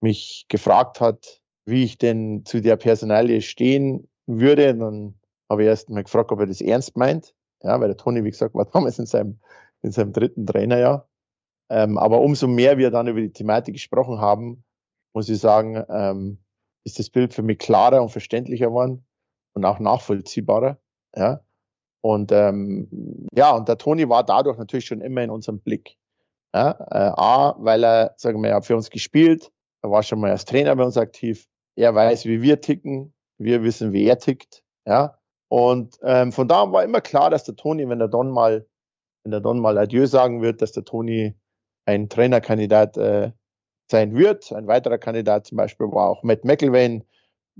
[0.00, 4.70] mich gefragt hat, wie ich denn zu der Personalie stehen würde.
[4.70, 5.14] Und dann
[5.50, 7.34] habe ich erst mal gefragt, ob er das ernst meint.
[7.62, 9.40] Ja, weil der Toni, wie gesagt, war damals in seinem,
[9.82, 11.08] in seinem dritten Trainerjahr.
[11.68, 14.64] Ähm, aber umso mehr wir dann über die Thematik gesprochen haben,
[15.14, 16.38] muss ich sagen, ähm,
[16.84, 19.04] ist das Bild für mich klarer und verständlicher geworden
[19.54, 20.78] und auch nachvollziehbarer.
[21.16, 21.40] Ja.
[22.02, 25.96] Und ähm, ja, und der Toni war dadurch natürlich schon immer in unserem Blick.
[26.54, 29.50] Ja, äh, A, weil er, sagen wir, er hat für uns gespielt,
[29.82, 33.62] er war schon mal als Trainer bei uns aktiv, er weiß, wie wir ticken, wir
[33.62, 34.62] wissen, wie er tickt.
[34.86, 35.18] Ja.
[35.48, 38.66] Und ähm, von da war immer klar, dass der Toni, wenn der Don mal,
[39.26, 41.34] wenn der Don mal Adieu sagen wird, dass der Toni
[41.84, 43.32] ein Trainerkandidat äh,
[43.90, 44.52] sein wird.
[44.52, 47.02] Ein weiterer Kandidat zum Beispiel war auch Matt McElwain,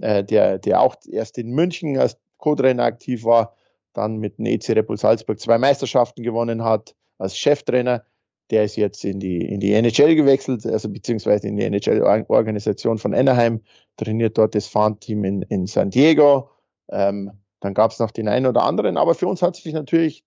[0.00, 3.56] äh, der, der auch erst in München als Co-Trainer aktiv war,
[3.94, 8.04] dann mit dem EC Repul Salzburg zwei Meisterschaften gewonnen hat als Cheftrainer.
[8.50, 13.12] Der ist jetzt in die, in die NHL gewechselt, also beziehungsweise in die NHL-Organisation von
[13.12, 13.60] Anaheim,
[13.96, 16.48] trainiert dort das Farmteam in, in San Diego.
[16.90, 20.22] Ähm, dann gab es noch den einen oder anderen, aber für uns hat sich natürlich,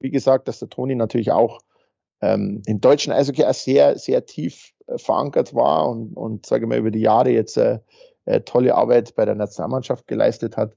[0.00, 1.60] wie gesagt, dass der Toni natürlich auch
[2.20, 6.90] ähm, im deutschen Eishockey sehr, sehr tief äh, verankert war und, und sage mal über
[6.90, 7.78] die Jahre jetzt äh,
[8.24, 10.76] äh, tolle Arbeit bei der Nationalmannschaft geleistet hat,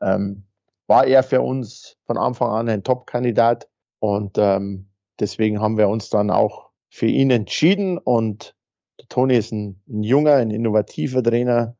[0.00, 0.44] ähm,
[0.86, 3.68] war er für uns von Anfang an ein Top-Kandidat
[4.00, 4.88] und ähm,
[5.20, 8.54] deswegen haben wir uns dann auch für ihn entschieden und
[9.00, 11.76] der Toni ist ein, ein junger, ein innovativer Trainer,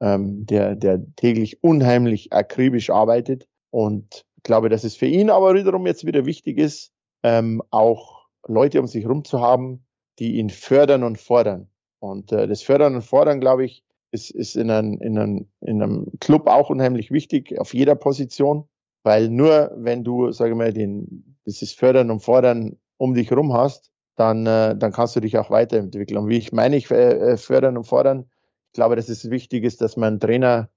[0.00, 5.86] ähm, der, der täglich unheimlich akribisch arbeitet Und glaube, dass es für ihn aber wiederum
[5.86, 6.92] jetzt wieder wichtig ist,
[7.22, 9.84] ähm, auch Leute um sich herum zu haben,
[10.18, 11.68] die ihn fördern und fordern.
[11.98, 15.82] Und äh, das Fördern und Fordern, glaube ich, ist, ist in, einem, in, einem, in
[15.82, 18.68] einem Club auch unheimlich wichtig, auf jeder Position,
[19.02, 23.52] weil nur wenn du, sage ich mal, den, dieses Fördern und Fordern um dich herum
[23.52, 26.18] hast, dann, äh, dann kannst du dich auch weiterentwickeln.
[26.18, 28.30] Und wie ich meine, ich äh, äh fördern und fordern,
[28.68, 30.70] ich glaube, dass es wichtig ist, dass man Trainer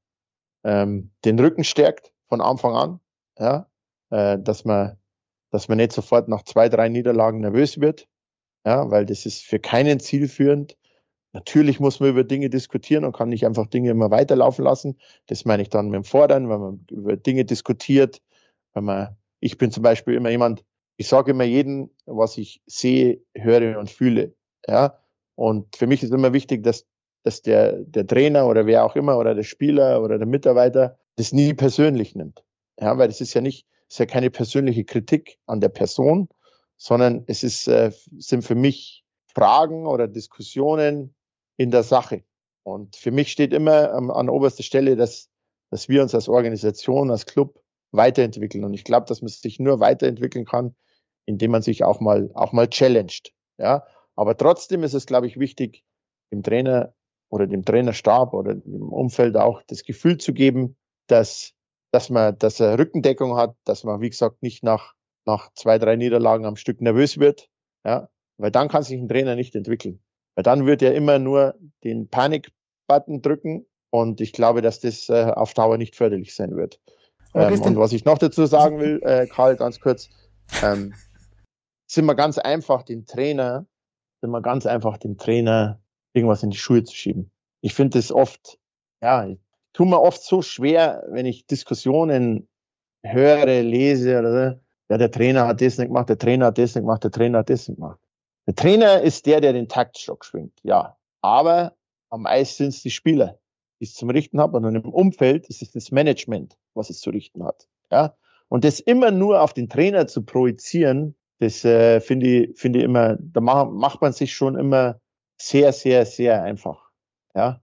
[0.64, 3.00] ähm, den Rücken stärkt von Anfang an,
[3.40, 3.68] ja,
[4.12, 4.98] äh, dass man,
[5.52, 8.08] dass man nicht sofort nach zwei, drei Niederlagen nervös wird,
[8.66, 10.78] ja, weil das ist für keinen zielführend.
[11.32, 15.00] Natürlich muss man über Dinge diskutieren und kann nicht einfach Dinge immer weiterlaufen lassen.
[15.28, 18.22] Das meine ich dann mit dem Fordern, wenn man über Dinge diskutiert.
[18.74, 20.66] Wenn man, ich bin zum Beispiel immer jemand,
[20.98, 24.34] ich sage immer jedem, was ich sehe, höre und fühle.
[24.68, 25.00] Ja,
[25.36, 26.86] und für mich ist immer wichtig, dass,
[27.24, 31.32] dass der, der Trainer oder wer auch immer oder der Spieler oder der Mitarbeiter das
[31.32, 32.44] nie persönlich nimmt.
[32.80, 36.30] Ja, weil das ist ja nicht, ist ja keine persönliche Kritik an der Person,
[36.78, 41.16] sondern es ist, äh, sind für mich Fragen oder Diskussionen,
[41.60, 42.24] in der Sache.
[42.64, 45.30] Und für mich steht immer ähm, an oberster Stelle, dass,
[45.70, 47.62] dass wir uns als Organisation, als Club
[47.92, 48.64] weiterentwickeln.
[48.64, 50.76] Und ich glaube, dass man sich nur weiterentwickeln kann,
[51.26, 53.34] indem man sich auch mal, auch mal challenged.
[53.58, 55.84] Ja, aber trotzdem ist es, glaube ich, wichtig,
[56.32, 56.94] dem Trainer
[57.30, 60.78] oder dem Trainerstab oder dem Umfeld auch das Gefühl zu geben,
[61.08, 61.54] dass,
[61.92, 64.94] dass man, dass er Rückendeckung hat, dass man, wie gesagt, nicht nach,
[65.26, 67.50] nach zwei, drei Niederlagen am Stück nervös wird.
[67.86, 70.02] Ja, weil dann kann sich ein Trainer nicht entwickeln.
[70.36, 75.32] Weil dann wird er immer nur den Panik-Button drücken und ich glaube, dass das äh,
[75.36, 76.80] auf Dauer nicht förderlich sein wird.
[77.34, 80.10] Ähm, und was ich noch dazu sagen will, äh, Karl, ganz kurz,
[80.64, 80.94] ähm,
[81.88, 83.66] sind wir ganz einfach den Trainer,
[84.22, 85.82] sind wir ganz einfach dem Trainer
[86.14, 87.32] irgendwas in die Schuhe zu schieben.
[87.62, 88.60] Ich finde das oft,
[89.02, 89.28] ja,
[89.80, 92.50] tut mir oft so schwer, wenn ich Diskussionen
[93.02, 94.60] höre, lese oder so.
[94.90, 97.38] Ja, der Trainer hat das nicht gemacht, der Trainer hat das nicht gemacht, der Trainer
[97.38, 97.98] hat das nicht gemacht.
[98.46, 100.98] Der Trainer ist der, der den Taktstock schwingt, ja.
[101.22, 101.78] Aber
[102.10, 103.40] am Eis sind es die Spieler,
[103.80, 104.66] die es zum Richten haben.
[104.66, 107.70] Und im Umfeld ist es das Management, was es zu richten hat.
[107.90, 108.18] Ja.
[108.50, 112.86] Und das immer nur auf den Trainer zu projizieren, das äh, finde ich, finde ich
[112.86, 115.00] immer, da macht, macht man sich schon immer
[115.38, 116.90] sehr, sehr, sehr einfach.
[117.34, 117.62] Ja.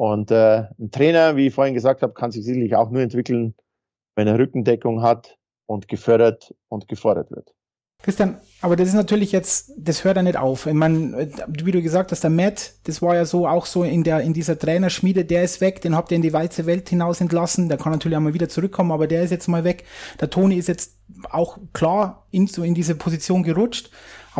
[0.00, 3.54] Und äh, ein Trainer, wie ich vorhin gesagt habe, kann sich sicherlich auch nur entwickeln,
[4.16, 5.36] wenn er Rückendeckung hat
[5.66, 7.52] und gefördert und gefordert wird.
[8.02, 10.64] Christian, aber das ist natürlich jetzt, das hört ja nicht auf.
[10.64, 14.02] Ich meine, wie du gesagt hast, der Matt, das war ja so auch so in
[14.02, 17.20] der in dieser Trainerschmiede, der ist weg, den habt ihr in die weite Welt hinaus
[17.20, 17.68] entlassen.
[17.68, 19.84] Der kann natürlich auch mal wieder zurückkommen, aber der ist jetzt mal weg.
[20.18, 20.96] Der Toni ist jetzt
[21.28, 23.90] auch klar in so in diese Position gerutscht.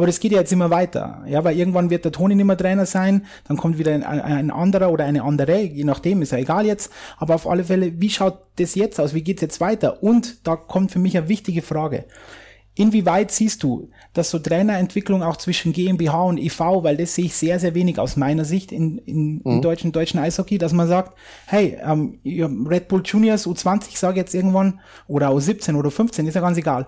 [0.01, 1.23] Aber das geht ja jetzt immer weiter.
[1.27, 4.51] Ja, weil irgendwann wird der Toni nicht mehr Trainer sein, dann kommt wieder ein, ein
[4.51, 6.91] anderer oder eine andere, je nachdem, ist ja egal jetzt.
[7.19, 9.13] Aber auf alle Fälle, wie schaut das jetzt aus?
[9.13, 10.03] Wie geht's jetzt weiter?
[10.03, 12.07] Und da kommt für mich eine wichtige Frage.
[12.81, 17.35] Inwieweit siehst du, dass so Trainerentwicklung auch zwischen GmbH und EV, weil das sehe ich
[17.35, 19.43] sehr, sehr wenig aus meiner Sicht in, in, mhm.
[19.45, 22.19] im deutschen, deutschen Eishockey, dass man sagt, hey, ähm,
[22.67, 26.87] Red Bull Juniors U20, sage jetzt irgendwann, oder U17 oder 15, ist ja ganz egal.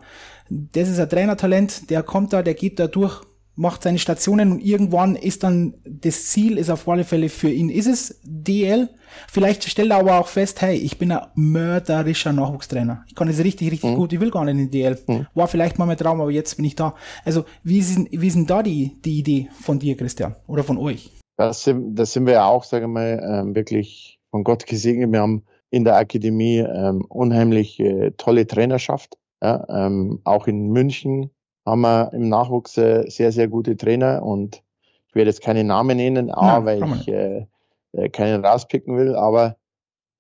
[0.49, 3.21] Das ist ein Trainertalent, der kommt da, der geht da durch,
[3.55, 7.69] macht seine Stationen und irgendwann ist dann das Ziel, ist auf alle Fälle für ihn,
[7.69, 8.89] ist es DL.
[9.29, 13.05] Vielleicht stellt er aber auch fest, hey, ich bin ein mörderischer Nachwuchstrainer.
[13.07, 13.97] Ich kann es richtig, richtig mhm.
[13.97, 14.99] gut, ich will gar nicht in DL.
[15.07, 15.27] Mhm.
[15.35, 16.95] War vielleicht mal mein Traum, aber jetzt bin ich da.
[17.25, 20.79] Also, wie ist, wie ist denn da die, die Idee von dir, Christian, oder von
[20.79, 21.11] euch?
[21.37, 25.13] Das sind, das sind wir ja auch, sagen wir mal, ähm, wirklich von Gott gesegnet.
[25.13, 29.17] Wir haben in der Akademie ähm, unheimlich äh, tolle Trainerschaft.
[29.43, 31.31] Ja, ähm, auch in München
[31.65, 34.63] haben wir im Nachwuchs äh, sehr, sehr gute Trainer und
[35.09, 37.47] ich werde jetzt keine Namen nennen, A, Nein, weil ich äh,
[37.93, 39.57] äh, keinen rauspicken will, aber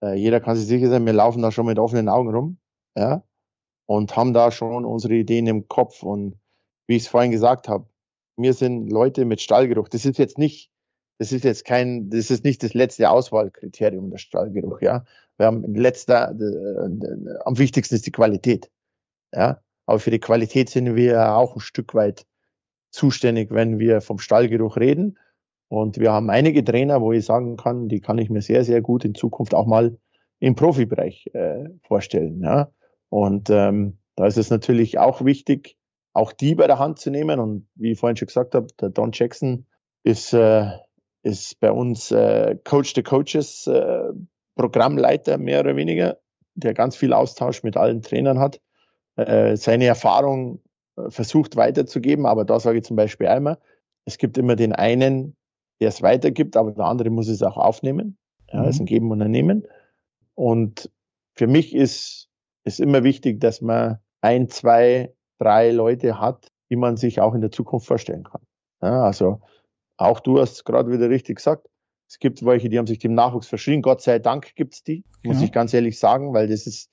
[0.03, 2.59] äh, jeder kann sich sicher sein, wir laufen da schon mit offenen Augen rum,
[2.97, 3.23] ja,
[3.87, 6.37] und haben da schon unsere Ideen im Kopf und
[6.87, 7.87] wie ich es vorhin gesagt habe,
[8.37, 9.89] wir sind Leute mit Stallgeruch.
[9.89, 10.71] Das ist jetzt nicht,
[11.19, 15.05] das ist jetzt kein, das ist nicht das letzte Auswahlkriterium, der Stallgeruch, ja.
[15.37, 18.71] Wir haben letzter, äh, am wichtigsten ist die Qualität,
[19.35, 19.61] ja.
[19.87, 22.25] Aber für die Qualität sind wir auch ein Stück weit
[22.91, 25.19] zuständig, wenn wir vom Stallgeruch reden.
[25.69, 28.83] Und wir haben einige Trainer, wo ich sagen kann, die kann ich mir sehr, sehr
[28.83, 29.97] gut in Zukunft auch mal
[30.39, 32.43] im Profibereich äh, vorstellen.
[32.43, 32.71] Ja.
[33.09, 35.77] Und ähm, da ist es natürlich auch wichtig,
[36.13, 37.41] auch die bei der Hand zu nehmen.
[37.41, 39.67] Und wie ich vorhin schon gesagt habe, der Don Jackson
[40.03, 40.71] ist, äh,
[41.23, 44.13] ist bei uns äh, Coach the Coaches, äh,
[44.55, 46.19] Programmleiter mehr oder weniger,
[46.55, 48.61] der ganz viel Austausch mit allen Trainern hat
[49.17, 50.61] äh, seine Erfahrung
[50.97, 52.27] äh, versucht weiterzugeben.
[52.27, 53.59] Aber da sage ich zum Beispiel einmal,
[54.05, 55.37] es gibt immer den einen,
[55.81, 58.19] der es weitergibt, aber der andere muss es auch aufnehmen.
[58.51, 58.69] Ja, mhm.
[58.69, 59.67] ist ein Geben und ein Nehmen.
[60.35, 60.91] Und
[61.35, 62.29] für mich ist
[62.65, 67.41] ist immer wichtig, dass man ein, zwei, drei Leute hat, die man sich auch in
[67.41, 68.43] der Zukunft vorstellen kann.
[68.81, 69.41] Ja, also
[69.97, 71.69] auch du hast gerade wieder richtig gesagt,
[72.09, 73.83] es gibt welche, die haben sich dem Nachwuchs verschrien.
[73.83, 75.45] Gott sei Dank gibt's die, muss ja.
[75.45, 76.91] ich ganz ehrlich sagen, weil das ist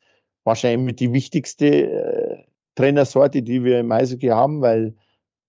[0.49, 2.43] wahrscheinlich die wichtigste äh,
[2.75, 4.95] Trainersorte, die wir im Eishockey haben, weil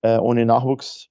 [0.02, 1.08] äh, ohne Nachwuchs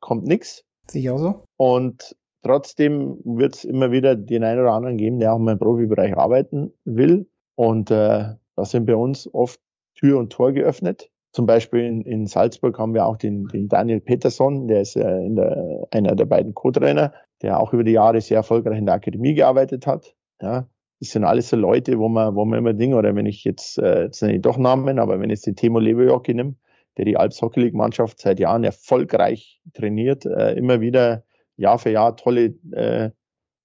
[0.00, 0.64] kommt nichts.
[0.88, 1.44] Sicher auch so.
[1.56, 6.16] Und trotzdem wird es immer wieder den einen oder anderen geben, der auch im Profibereich
[6.16, 7.28] arbeiten will.
[7.56, 9.60] Und äh, da sind bei uns oft
[9.96, 11.10] Tür und Tor geöffnet.
[11.32, 15.28] Zum Beispiel in, in Salzburg haben wir auch den, den Daniel Peterson, der ist äh,
[15.30, 17.12] der, einer der beiden Co-Trainer,
[17.42, 20.14] der auch über die Jahre sehr erfolgreich in der Akademie gearbeitet hat.
[20.40, 20.68] Ja,
[21.00, 23.78] das sind alles so Leute, wo man, wo man immer Dinge, oder wenn ich jetzt,
[23.78, 26.56] äh, jetzt nenne ich doch Namen, aber wenn ich jetzt den Timo Lebejoki nehme,
[26.96, 31.24] der die Alps Hockey League Mannschaft seit Jahren erfolgreich trainiert, äh, immer wieder
[31.56, 33.10] Jahr für Jahr tolle äh,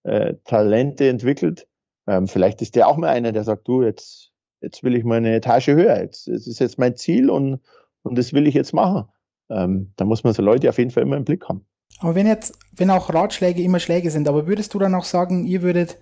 [0.03, 1.67] äh, Talente entwickelt.
[2.07, 4.31] Ähm, vielleicht ist der auch mal einer, der sagt, du, jetzt,
[4.61, 5.99] jetzt will ich mal eine Etage höher.
[6.01, 7.59] Jetzt, das ist jetzt mein Ziel und,
[8.03, 9.05] und das will ich jetzt machen.
[9.49, 11.65] Ähm, da muss man so Leute auf jeden Fall immer im Blick haben.
[11.99, 15.45] Aber wenn jetzt, wenn auch Ratschläge immer Schläge sind, aber würdest du dann auch sagen,
[15.45, 15.97] ihr würdet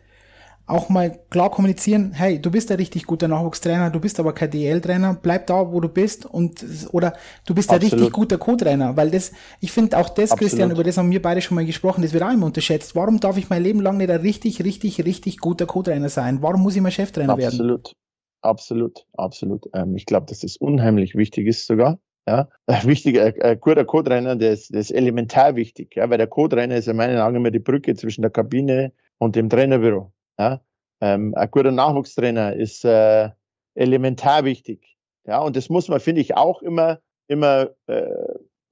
[0.72, 4.50] auch mal klar kommunizieren, hey, du bist ein richtig guter Nachwuchstrainer, du bist aber kein
[4.50, 7.14] DL-Trainer, bleib da, wo du bist und oder
[7.46, 7.94] du bist Absolut.
[7.94, 10.40] ein richtig guter Co-Trainer, weil das, ich finde auch das, Absolut.
[10.40, 12.96] Christian, über das haben wir beide schon mal gesprochen, das wird auch immer unterschätzt.
[12.96, 16.42] Warum darf ich mein Leben lang nicht ein richtig, richtig, richtig guter Co-Trainer sein?
[16.42, 17.60] Warum muss ich mal Cheftrainer Absolut.
[17.60, 17.96] werden?
[18.42, 19.66] Absolut, absolut, absolut.
[19.74, 22.00] Ähm, ich glaube, dass das unheimlich wichtig ist sogar.
[22.28, 26.28] Ja, ein wichtiger, ein guter Co-Trainer, der ist, der ist elementar wichtig, ja, weil der
[26.28, 30.14] Co-Trainer ist in meinen Augen immer die Brücke zwischen der Kabine und dem Trainerbüro.
[30.42, 30.62] Ja?
[31.02, 33.30] Ähm, ein guter Nachwuchstrainer ist äh,
[33.76, 34.98] elementar wichtig.
[35.26, 38.10] Ja, und das muss man, finde ich, auch immer, immer äh,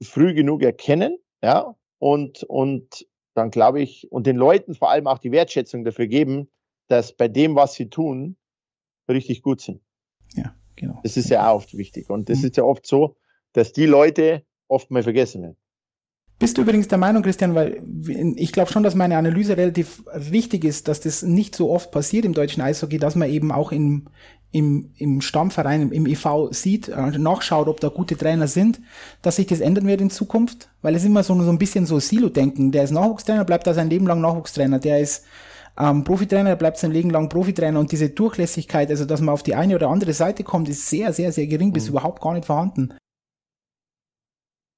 [0.01, 1.17] früh genug erkennen.
[1.43, 6.07] Ja, und, und dann glaube ich, und den Leuten vor allem auch die Wertschätzung dafür
[6.07, 6.49] geben,
[6.88, 8.36] dass bei dem, was sie tun,
[9.07, 9.82] richtig gut sind.
[10.34, 10.99] Ja, genau.
[11.03, 12.09] Das ist ja auch oft wichtig.
[12.09, 12.45] Und das mhm.
[12.45, 13.15] ist ja oft so,
[13.53, 15.57] dass die Leute oft mal vergessen werden.
[16.40, 17.84] Bist du übrigens der Meinung, Christian, weil
[18.38, 22.24] ich glaube schon, dass meine Analyse relativ richtig ist, dass das nicht so oft passiert
[22.24, 24.08] im deutschen Eishockey, dass man eben auch im,
[24.52, 28.80] im, im Stammverein, im EV sieht, äh, nachschaut, ob da gute Trainer sind,
[29.22, 32.00] dass sich das ändern wird in Zukunft, weil es immer so, so ein bisschen so
[32.00, 32.72] Silo-Denken.
[32.72, 34.80] Der ist Nachwuchstrainer, bleibt da sein Leben lang Nachwuchstrainer.
[34.80, 35.26] Der ist
[35.78, 39.56] ähm, Profitrainer, bleibt sein Leben lang Profitrainer und diese Durchlässigkeit, also dass man auf die
[39.56, 41.92] eine oder andere Seite kommt, ist sehr, sehr, sehr gering, bis mhm.
[41.92, 42.94] überhaupt gar nicht vorhanden.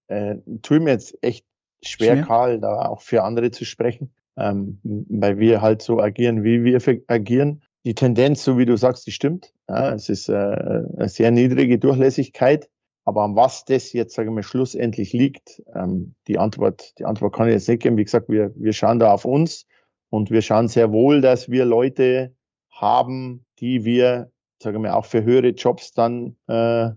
[0.08, 1.46] Äh, tue mir jetzt echt
[1.84, 6.44] schwer, schwer, Karl, da auch für andere zu sprechen, ähm, weil wir halt so agieren,
[6.44, 7.62] wie wir agieren.
[7.84, 9.54] Die Tendenz, so wie du sagst, die stimmt.
[9.68, 12.70] Ja, es ist äh, eine sehr niedrige Durchlässigkeit.
[13.04, 17.48] Aber an was das jetzt, sagen wir, schlussendlich liegt, ähm, die Antwort, die Antwort kann
[17.48, 17.98] ich jetzt nicht geben.
[17.98, 19.66] Wie gesagt, wir, wir schauen da auf uns
[20.10, 22.36] und wir schauen sehr wohl, dass wir Leute
[22.70, 26.94] haben, die wir, sagen wir, auch für höhere Jobs dann äh, äh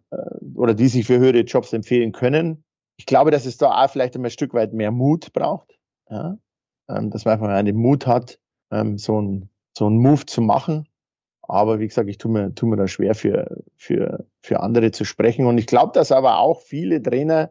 [0.54, 2.63] oder die sich für höhere Jobs empfehlen können
[2.96, 5.78] ich glaube, dass es da auch vielleicht ein Stück weit mehr Mut braucht.
[6.10, 6.38] Ja?
[6.88, 8.38] Ähm, dass man einfach einen Mut hat,
[8.70, 10.88] ähm, so ein so ein Move zu machen.
[11.42, 15.04] Aber wie gesagt, ich tue mir, tue mir da schwer für, für, für andere zu
[15.04, 15.46] sprechen.
[15.46, 17.50] Und ich glaube, dass aber auch viele Trainer,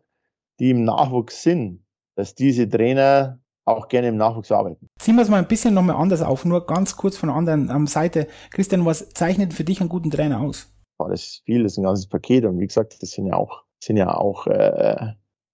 [0.59, 1.85] die im Nachwuchs sind,
[2.15, 4.87] dass diese Trainer auch gerne im Nachwuchs arbeiten.
[4.99, 7.69] Ziehen wir es mal ein bisschen nochmal anders auf, nur ganz kurz von der anderen
[7.69, 8.27] ähm, Seite.
[8.51, 10.69] Christian, was zeichnet für dich einen guten Trainer aus?
[10.97, 12.45] Das ist viel, das ist ein ganzes Paket.
[12.45, 15.13] Und wie gesagt, das sind ja auch, sind ja auch äh,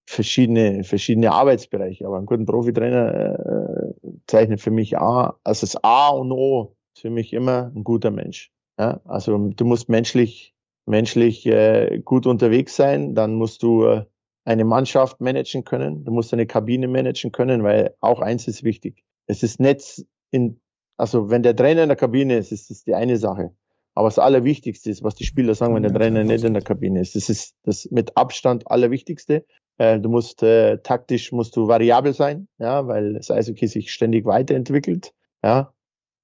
[0.09, 2.05] verschiedene, verschiedene Arbeitsbereiche.
[2.07, 7.01] Aber einen guten Profitrainer äh, zeichnet für mich A, also das A und O ist
[7.01, 8.51] für mich immer ein guter Mensch.
[8.79, 9.01] Ja?
[9.05, 10.55] Also du musst menschlich,
[10.87, 14.05] menschlich äh, gut unterwegs sein, dann musst du äh,
[14.45, 19.03] eine Mannschaft managen können, du musst eine Kabine managen können, weil auch eins ist wichtig.
[19.27, 20.59] Es ist nicht in,
[20.97, 23.51] also wenn der Trainer in der Kabine ist, ist das die eine Sache.
[23.93, 27.01] Aber das Allerwichtigste ist, was die Spieler sagen, wenn der Trainer nicht in der Kabine
[27.01, 27.15] ist.
[27.15, 29.45] Das ist das mit Abstand Allerwichtigste.
[29.79, 34.25] Äh, du musst äh, taktisch musst du variabel sein, ja, weil das Eishockey sich ständig
[34.25, 35.13] weiterentwickelt,
[35.43, 35.73] ja.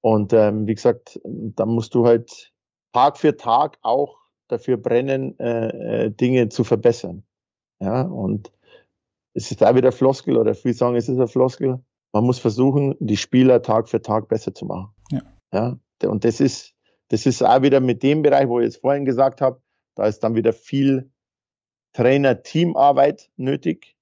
[0.01, 2.53] Und ähm, wie gesagt, da musst du halt
[2.93, 4.18] Tag für Tag auch
[4.49, 7.24] dafür brennen, äh, äh, Dinge zu verbessern,
[7.80, 8.01] ja.
[8.01, 8.51] Und
[9.34, 11.80] es ist da wieder Floskel oder viel sagen, es ist ein Floskel.
[12.12, 14.93] Man muss versuchen, die Spieler Tag für Tag besser zu machen.
[15.12, 15.22] Ja.
[15.53, 16.10] ja.
[16.10, 16.74] Und das ist,
[17.10, 19.62] das ist auch wieder mit dem Bereich, wo ich jetzt vorhin gesagt habe,
[19.95, 21.12] da ist dann wieder viel
[21.96, 23.96] Trainer-Teamarbeit nötig.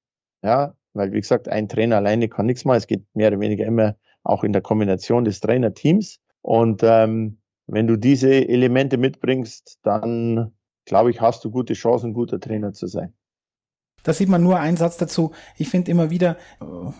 [0.43, 2.77] Ja, weil wie gesagt, ein Trainer alleine kann nichts machen.
[2.77, 6.19] Es geht mehr oder weniger immer auch in der Kombination des Trainer-Teams.
[6.41, 7.37] Und ähm,
[7.67, 10.53] wenn du diese Elemente mitbringst, dann
[10.85, 13.13] glaube ich, hast du gute Chancen, guter Trainer zu sein.
[14.03, 15.31] Da sieht man nur einen Satz dazu.
[15.57, 16.37] Ich finde immer wieder,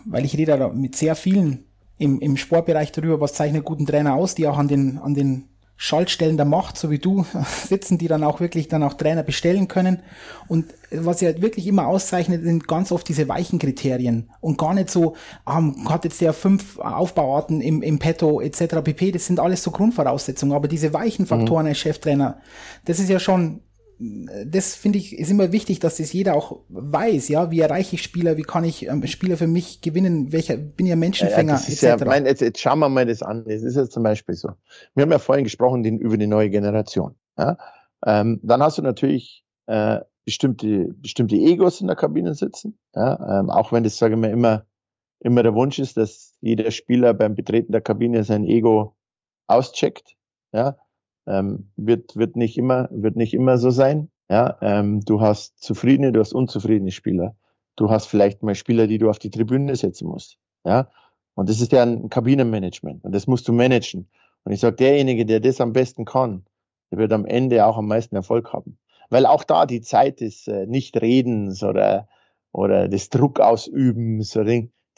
[0.06, 1.66] weil ich rede da mit sehr vielen
[1.98, 5.48] im, im Sportbereich darüber, was zeichnet guten Trainer aus, die auch an den, an den
[5.76, 7.26] Schaltstellen der Macht, so wie du,
[7.66, 10.02] sitzen, die dann auch wirklich dann auch Trainer bestellen können.
[10.46, 14.90] Und was ja wirklich immer auszeichnet, sind ganz oft diese weichen Kriterien und gar nicht
[14.90, 15.16] so,
[15.48, 18.76] ähm, hat jetzt der fünf Aufbauarten im, im Petto etc.
[18.84, 19.12] pp.
[19.12, 20.54] Das sind alles so Grundvoraussetzungen.
[20.54, 21.70] Aber diese weichen Faktoren mhm.
[21.70, 22.38] als Cheftrainer,
[22.84, 23.60] das ist ja schon
[23.98, 28.02] das finde ich, ist immer wichtig, dass das jeder auch weiß, ja, wie erreiche ich
[28.02, 31.96] Spieler, wie kann ich ähm, Spieler für mich gewinnen, welcher, bin ja Menschenfänger, ja, ja,
[31.96, 33.44] ja mein, jetzt, jetzt schauen wir mal das an.
[33.46, 34.50] Es ist jetzt zum Beispiel so.
[34.94, 37.14] Wir haben ja vorhin gesprochen den, über die neue Generation.
[37.38, 37.56] Ja?
[38.04, 43.40] Ähm, dann hast du natürlich äh, bestimmte, bestimmte Egos in der Kabine sitzen, ja?
[43.40, 44.66] Ähm, auch wenn das, sage ich mal, immer,
[45.20, 48.96] immer der Wunsch ist, dass jeder Spieler beim Betreten der Kabine sein Ego
[49.46, 50.16] auscheckt.
[50.52, 50.76] Ja?
[51.26, 54.10] Ähm, wird, wird, nicht immer, wird nicht immer so sein.
[54.30, 57.36] Ja, ähm, du hast zufriedene, du hast unzufriedene Spieler.
[57.76, 60.38] Du hast vielleicht mal Spieler, die du auf die Tribüne setzen musst.
[60.64, 60.88] Ja,
[61.34, 64.08] und das ist ja ein Kabinenmanagement und das musst du managen.
[64.44, 66.44] Und ich sage, derjenige, der das am besten kann,
[66.90, 68.78] der wird am Ende auch am meisten Erfolg haben.
[69.10, 72.08] Weil auch da die Zeit des äh, Nicht-Redens oder,
[72.52, 74.44] oder des Druckausübens, oder,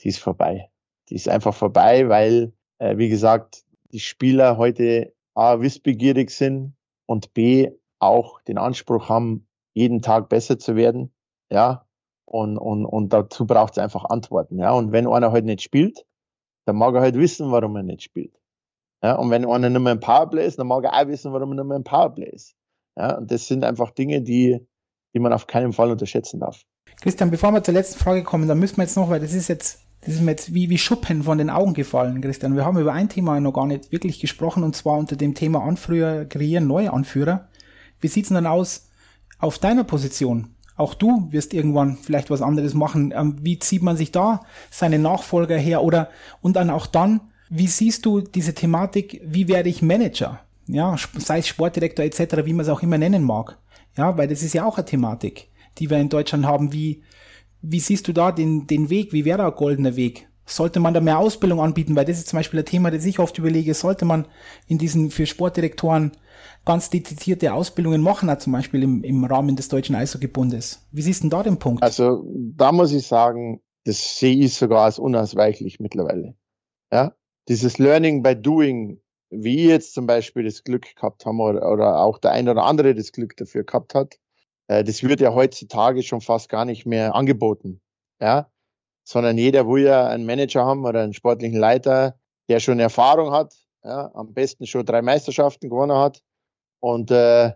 [0.00, 0.68] die ist vorbei.
[1.08, 6.74] Die ist einfach vorbei, weil, äh, wie gesagt, die Spieler heute A, wissbegierig sind
[7.06, 11.14] und B, auch den Anspruch haben, jeden Tag besser zu werden.
[11.50, 11.86] Ja,
[12.24, 14.58] und, und, und dazu braucht es einfach Antworten.
[14.58, 16.04] Ja, und wenn einer halt nicht spielt,
[16.66, 18.34] dann mag er halt wissen, warum er nicht spielt.
[19.02, 21.52] Ja, und wenn einer nicht mehr im Powerplay ist, dann mag er auch wissen, warum
[21.52, 22.56] er nicht mehr im Powerplay ist.
[22.98, 24.66] Ja, und das sind einfach Dinge, die,
[25.14, 26.62] die man auf keinen Fall unterschätzen darf.
[27.00, 29.48] Christian, bevor wir zur letzten Frage kommen, dann müssen wir jetzt noch, weil das ist
[29.48, 32.54] jetzt das ist mir jetzt wie, wie Schuppen von den Augen gefallen, Christian.
[32.54, 35.64] Wir haben über ein Thema noch gar nicht wirklich gesprochen, und zwar unter dem Thema
[35.64, 37.48] Anführer kreieren, neue Anführer.
[38.00, 38.88] Wie sieht's denn dann aus
[39.40, 40.54] auf deiner Position?
[40.76, 43.12] Auch du wirst irgendwann vielleicht was anderes machen.
[43.16, 45.82] Ähm, wie zieht man sich da seine Nachfolger her?
[45.82, 50.38] Oder, und dann auch dann, wie siehst du diese Thematik, wie werde ich Manager?
[50.68, 53.58] Ja, sei es Sportdirektor etc., wie man es auch immer nennen mag.
[53.96, 55.48] Ja, weil das ist ja auch eine Thematik,
[55.78, 57.02] die wir in Deutschland haben, wie,
[57.68, 59.12] wie siehst du da den, den Weg?
[59.12, 60.28] Wie wäre da ein goldener Weg?
[60.44, 61.96] Sollte man da mehr Ausbildung anbieten?
[61.96, 63.74] Weil das ist zum Beispiel ein Thema, das ich oft überlege.
[63.74, 64.26] Sollte man
[64.68, 66.12] in diesen für Sportdirektoren
[66.64, 70.86] ganz dezidierte Ausbildungen machen, zum Beispiel im, im Rahmen des Deutschen Eishockeybundes?
[70.92, 71.82] Wie siehst du da den Punkt?
[71.82, 76.36] Also da muss ich sagen, das sehe ich sogar als unausweichlich mittlerweile.
[76.92, 77.14] Ja,
[77.48, 79.00] dieses Learning by Doing,
[79.30, 82.94] wie jetzt zum Beispiel das Glück gehabt haben oder, oder auch der eine oder andere
[82.94, 84.18] das Glück dafür gehabt hat,
[84.68, 87.80] äh, das wird ja heutzutage schon fast gar nicht mehr angeboten.
[88.20, 88.50] Ja,
[89.06, 93.54] sondern jeder will ja einen Manager haben oder einen sportlichen Leiter, der schon Erfahrung hat,
[93.84, 96.22] ja, am besten schon drei Meisterschaften gewonnen hat
[96.80, 97.52] und, äh,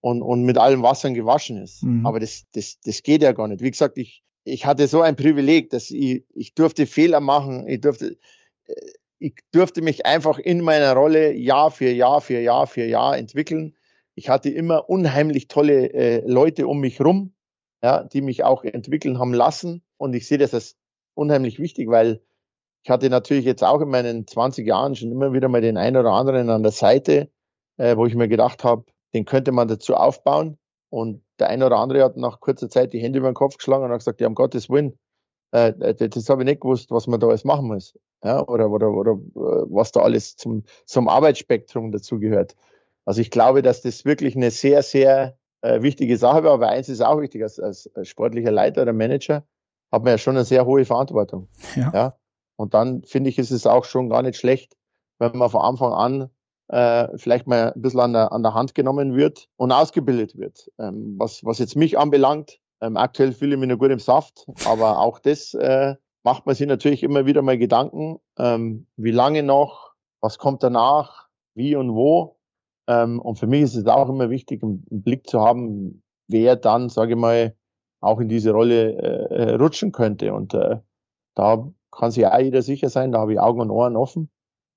[0.00, 1.82] und, und mit allem Wassern gewaschen ist.
[1.82, 2.06] Mhm.
[2.06, 3.62] Aber das, das, das geht ja gar nicht.
[3.62, 7.82] Wie gesagt, ich, ich hatte so ein Privileg, dass ich, ich durfte Fehler machen, ich
[7.82, 8.16] durfte,
[8.66, 8.74] äh,
[9.18, 13.74] ich durfte mich einfach in meiner Rolle Jahr für Jahr für Jahr für Jahr entwickeln
[14.18, 17.34] ich hatte immer unheimlich tolle äh, Leute um mich rum,
[17.84, 19.84] ja, die mich auch entwickeln haben lassen.
[19.96, 20.76] Und ich sehe das als
[21.14, 22.20] unheimlich wichtig, weil
[22.82, 25.96] ich hatte natürlich jetzt auch in meinen 20 Jahren schon immer wieder mal den einen
[25.96, 27.30] oder anderen an der Seite,
[27.76, 30.58] äh, wo ich mir gedacht habe, den könnte man dazu aufbauen.
[30.90, 33.84] Und der eine oder andere hat nach kurzer Zeit die Hände über den Kopf geschlagen
[33.84, 34.98] und hat gesagt, ja, um Gottes Willen,
[35.52, 37.96] äh, das habe ich nicht gewusst, was man da alles machen muss.
[38.24, 42.56] Ja, oder, oder, oder äh, was da alles zum, zum Arbeitsspektrum dazu gehört.
[43.08, 46.52] Also ich glaube, dass das wirklich eine sehr, sehr äh, wichtige Sache war.
[46.52, 49.44] Aber eins ist auch wichtig, als, als sportlicher Leiter oder Manager
[49.90, 51.48] hat man ja schon eine sehr hohe Verantwortung.
[51.74, 51.90] Ja.
[51.94, 52.18] ja?
[52.56, 54.76] Und dann finde ich, ist es auch schon gar nicht schlecht,
[55.18, 56.30] wenn man von Anfang an
[56.68, 60.70] äh, vielleicht mal ein bisschen an der, an der Hand genommen wird und ausgebildet wird.
[60.78, 64.46] Ähm, was, was jetzt mich anbelangt, ähm, aktuell fühle ich mich nur gut im Saft,
[64.66, 65.94] aber auch das äh,
[66.24, 71.28] macht man sich natürlich immer wieder mal Gedanken, ähm, wie lange noch, was kommt danach,
[71.54, 72.37] wie und wo.
[72.88, 76.88] Ähm, und für mich ist es auch immer wichtig, einen Blick zu haben, wer dann,
[76.88, 77.54] sage ich mal,
[78.00, 80.32] auch in diese Rolle äh, rutschen könnte.
[80.32, 80.78] Und äh,
[81.34, 84.30] da kann sich auch jeder sicher sein, da habe ich Augen und Ohren offen.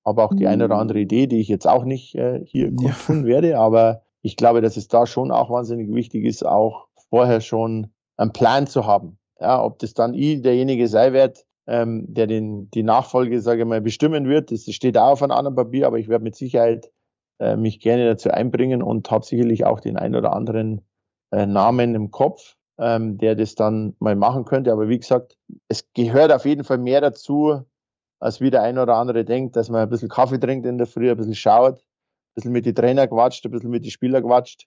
[0.04, 2.90] Aber auch die eine oder andere Idee, die ich jetzt auch nicht äh, hier ja.
[3.06, 3.58] tun werde.
[3.58, 8.32] Aber ich glaube, dass es da schon auch wahnsinnig wichtig ist, auch vorher schon einen
[8.32, 9.18] Plan zu haben.
[9.40, 13.68] Ja, ob das dann ich derjenige sei wird, ähm, der den, die Nachfolge, sage ich
[13.68, 16.90] mal, bestimmen wird, das steht auch auf einem anderen Papier, aber ich werde mit Sicherheit
[17.38, 20.82] äh, mich gerne dazu einbringen und habe sicherlich auch den ein oder anderen
[21.32, 24.72] äh, Namen im Kopf, ähm, der das dann mal machen könnte.
[24.72, 25.36] Aber wie gesagt,
[25.68, 27.62] es gehört auf jeden Fall mehr dazu,
[28.20, 30.86] als wie der ein oder andere denkt, dass man ein bisschen Kaffee trinkt in der
[30.86, 34.22] Früh, ein bisschen schaut, ein bisschen mit den Trainer quatscht, ein bisschen mit den Spielern
[34.22, 34.66] quatscht.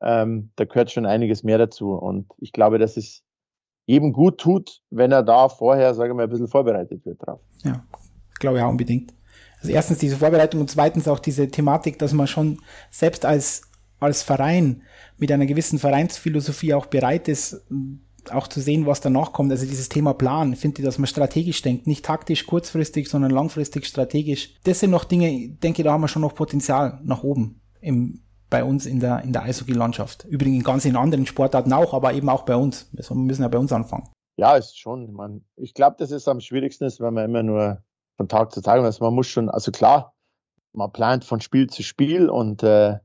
[0.00, 1.92] Ähm, da gehört schon einiges mehr dazu.
[1.92, 3.22] Und ich glaube, dass es
[3.86, 7.40] jedem gut tut, wenn er da vorher, sage ich mal, ein bisschen vorbereitet wird drauf.
[7.64, 7.84] Ja,
[8.38, 9.17] glaube ich auch unbedingt.
[9.60, 13.62] Also erstens diese Vorbereitung und zweitens auch diese Thematik, dass man schon selbst als,
[13.98, 14.82] als Verein
[15.16, 17.62] mit einer gewissen Vereinsphilosophie auch bereit ist,
[18.30, 19.50] auch zu sehen, was danach kommt.
[19.50, 23.86] Also dieses Thema Plan, finde ich, dass man strategisch denkt, nicht taktisch kurzfristig, sondern langfristig
[23.86, 24.54] strategisch.
[24.64, 28.64] Das sind noch Dinge, denke, da haben wir schon noch Potenzial nach oben im, bei
[28.64, 30.24] uns in der, in der Eishockey-Landschaft.
[30.24, 32.90] Übrigens ganz in anderen Sportarten auch, aber eben auch bei uns.
[32.92, 34.08] Wir müssen ja bei uns anfangen.
[34.36, 35.12] Ja, ist schon.
[35.12, 37.82] Man, ich glaube, das ist am schwierigsten, ist, wenn man immer nur
[38.18, 40.12] von Tag zu Tag, also man muss schon, also klar,
[40.72, 42.96] man plant von Spiel zu Spiel und äh,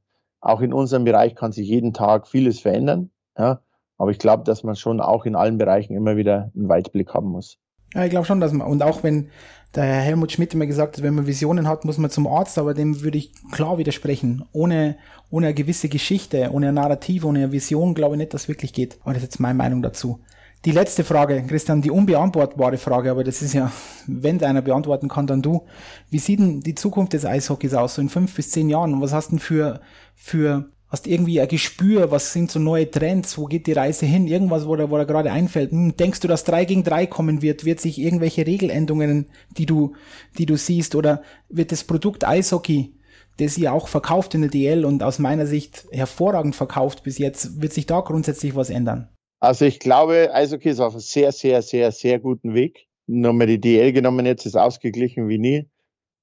[0.41, 3.11] auch in unserem Bereich kann sich jeden Tag vieles verändern.
[3.37, 3.61] Ja,
[3.97, 7.29] aber ich glaube, dass man schon auch in allen Bereichen immer wieder einen Weitblick haben
[7.29, 7.57] muss.
[7.93, 9.29] Ja, ich glaube schon, dass man, und auch wenn
[9.75, 12.57] der Herr Helmut Schmidt immer gesagt hat, wenn man Visionen hat, muss man zum Arzt,
[12.57, 14.45] aber dem würde ich klar widersprechen.
[14.51, 14.97] Ohne,
[15.29, 18.47] ohne eine gewisse Geschichte, ohne eine Narrative, ohne eine Vision, glaube ich nicht, dass es
[18.47, 18.97] wirklich geht.
[19.01, 20.19] Aber das ist jetzt meine Meinung dazu.
[20.65, 23.71] Die letzte Frage, Christian, die unbeantwortbare Frage, aber das ist ja,
[24.07, 25.65] wenn einer beantworten kann, dann du.
[26.09, 28.93] Wie sieht denn die Zukunft des Eishockeys aus, so in fünf bis zehn Jahren?
[28.93, 29.81] Und was hast du denn für,
[30.15, 34.27] für hast irgendwie ein Gespür, was sind so neue Trends, wo geht die Reise hin,
[34.27, 35.71] irgendwas, wo da, wo da gerade einfällt.
[35.71, 37.65] Hm, denkst du, dass 3 gegen 3 kommen wird?
[37.65, 39.25] Wird sich irgendwelche Regeländerungen,
[39.57, 39.95] die du,
[40.37, 42.93] die du siehst, oder wird das Produkt Eishockey,
[43.37, 47.59] das ihr auch verkauft in der DL und aus meiner Sicht hervorragend verkauft bis jetzt,
[47.59, 49.09] wird sich da grundsätzlich was ändern?
[49.43, 52.87] Also ich glaube, Eishockey ist auf einem sehr, sehr, sehr, sehr guten Weg.
[53.07, 55.69] Nochmal die DL genommen jetzt ist ausgeglichen wie nie.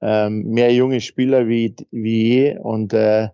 [0.00, 3.28] Ähm, mehr junge Spieler wie, wie je und äh,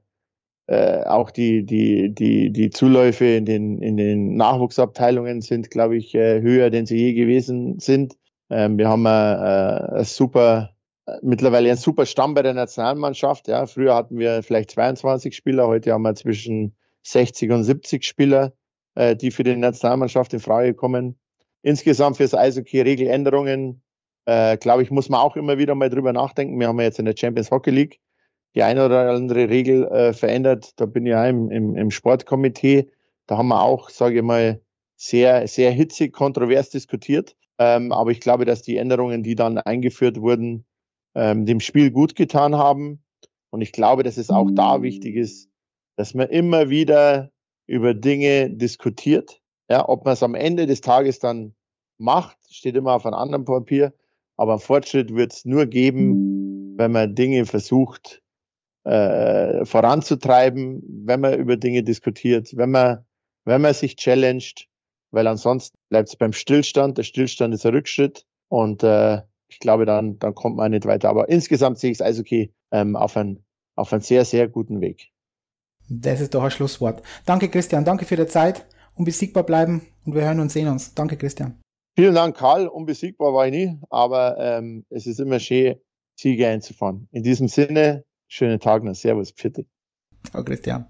[0.66, 6.16] äh, auch die, die, die, die Zuläufe in den, in den Nachwuchsabteilungen sind, glaube ich,
[6.16, 8.16] äh, höher, denn sie je gewesen sind.
[8.51, 10.74] Ähm, wir haben äh, äh, super,
[11.22, 13.47] mittlerweile ein super Stamm bei der Nationalmannschaft.
[13.47, 16.74] Ja, früher hatten wir vielleicht 22 Spieler, heute haben wir zwischen
[17.05, 18.53] 60 und 70 Spieler,
[18.97, 21.18] äh, die für die Nationalmannschaft in Frage kommen.
[21.62, 23.82] Insgesamt fürs Eishockey Regeländerungen,
[24.26, 26.59] äh, glaube ich, muss man auch immer wieder mal drüber nachdenken.
[26.59, 28.01] Wir haben ja jetzt in der Champions Hockey League
[28.57, 30.72] die eine oder andere Regel äh, verändert.
[30.80, 32.90] Da bin ich ja im, im, im Sportkomitee.
[33.26, 34.62] Da haben wir auch, sage ich mal,
[34.97, 37.36] sehr, sehr hitzig, kontrovers diskutiert.
[37.59, 40.64] Ähm, aber ich glaube, dass die Änderungen, die dann eingeführt wurden,
[41.14, 43.05] ähm, dem Spiel gut getan haben.
[43.51, 45.51] Und ich glaube, dass es auch da wichtig ist,
[45.97, 47.30] dass man immer wieder
[47.67, 49.41] über Dinge diskutiert.
[49.69, 51.55] Ja, ob man es am Ende des Tages dann
[51.99, 53.93] macht, steht immer auf einem anderen Papier.
[54.37, 58.23] Aber Fortschritt wird es nur geben, wenn man Dinge versucht
[58.85, 63.05] äh, voranzutreiben, wenn man über Dinge diskutiert, wenn man,
[63.45, 64.69] wenn man sich challenged,
[65.11, 66.99] weil ansonsten bleibt es beim Stillstand.
[66.99, 71.09] Der Stillstand ist ein Rückschritt und äh, ich glaube, dann, dann kommt man nicht weiter.
[71.09, 73.45] Aber insgesamt sehe ich es also okay ähm, auf, ein,
[73.75, 75.11] auf einen sehr, sehr guten Weg.
[75.89, 77.03] Das ist doch ein Schlusswort.
[77.24, 77.84] Danke, Christian.
[77.84, 78.66] Danke für die Zeit.
[78.95, 80.95] Unbesiegbar bleiben und wir hören und sehen uns.
[80.95, 81.61] Danke, Christian.
[81.97, 82.66] Vielen Dank, Karl.
[82.66, 85.76] Unbesiegbar war ich nie, aber ähm, es ist immer schön,
[86.18, 87.09] Siege einzufahren.
[87.12, 88.95] In diesem Sinne, Schönen Tag noch.
[88.95, 89.30] Servus.
[89.30, 89.64] Pfiat.
[90.30, 90.87] Ciao, Christian.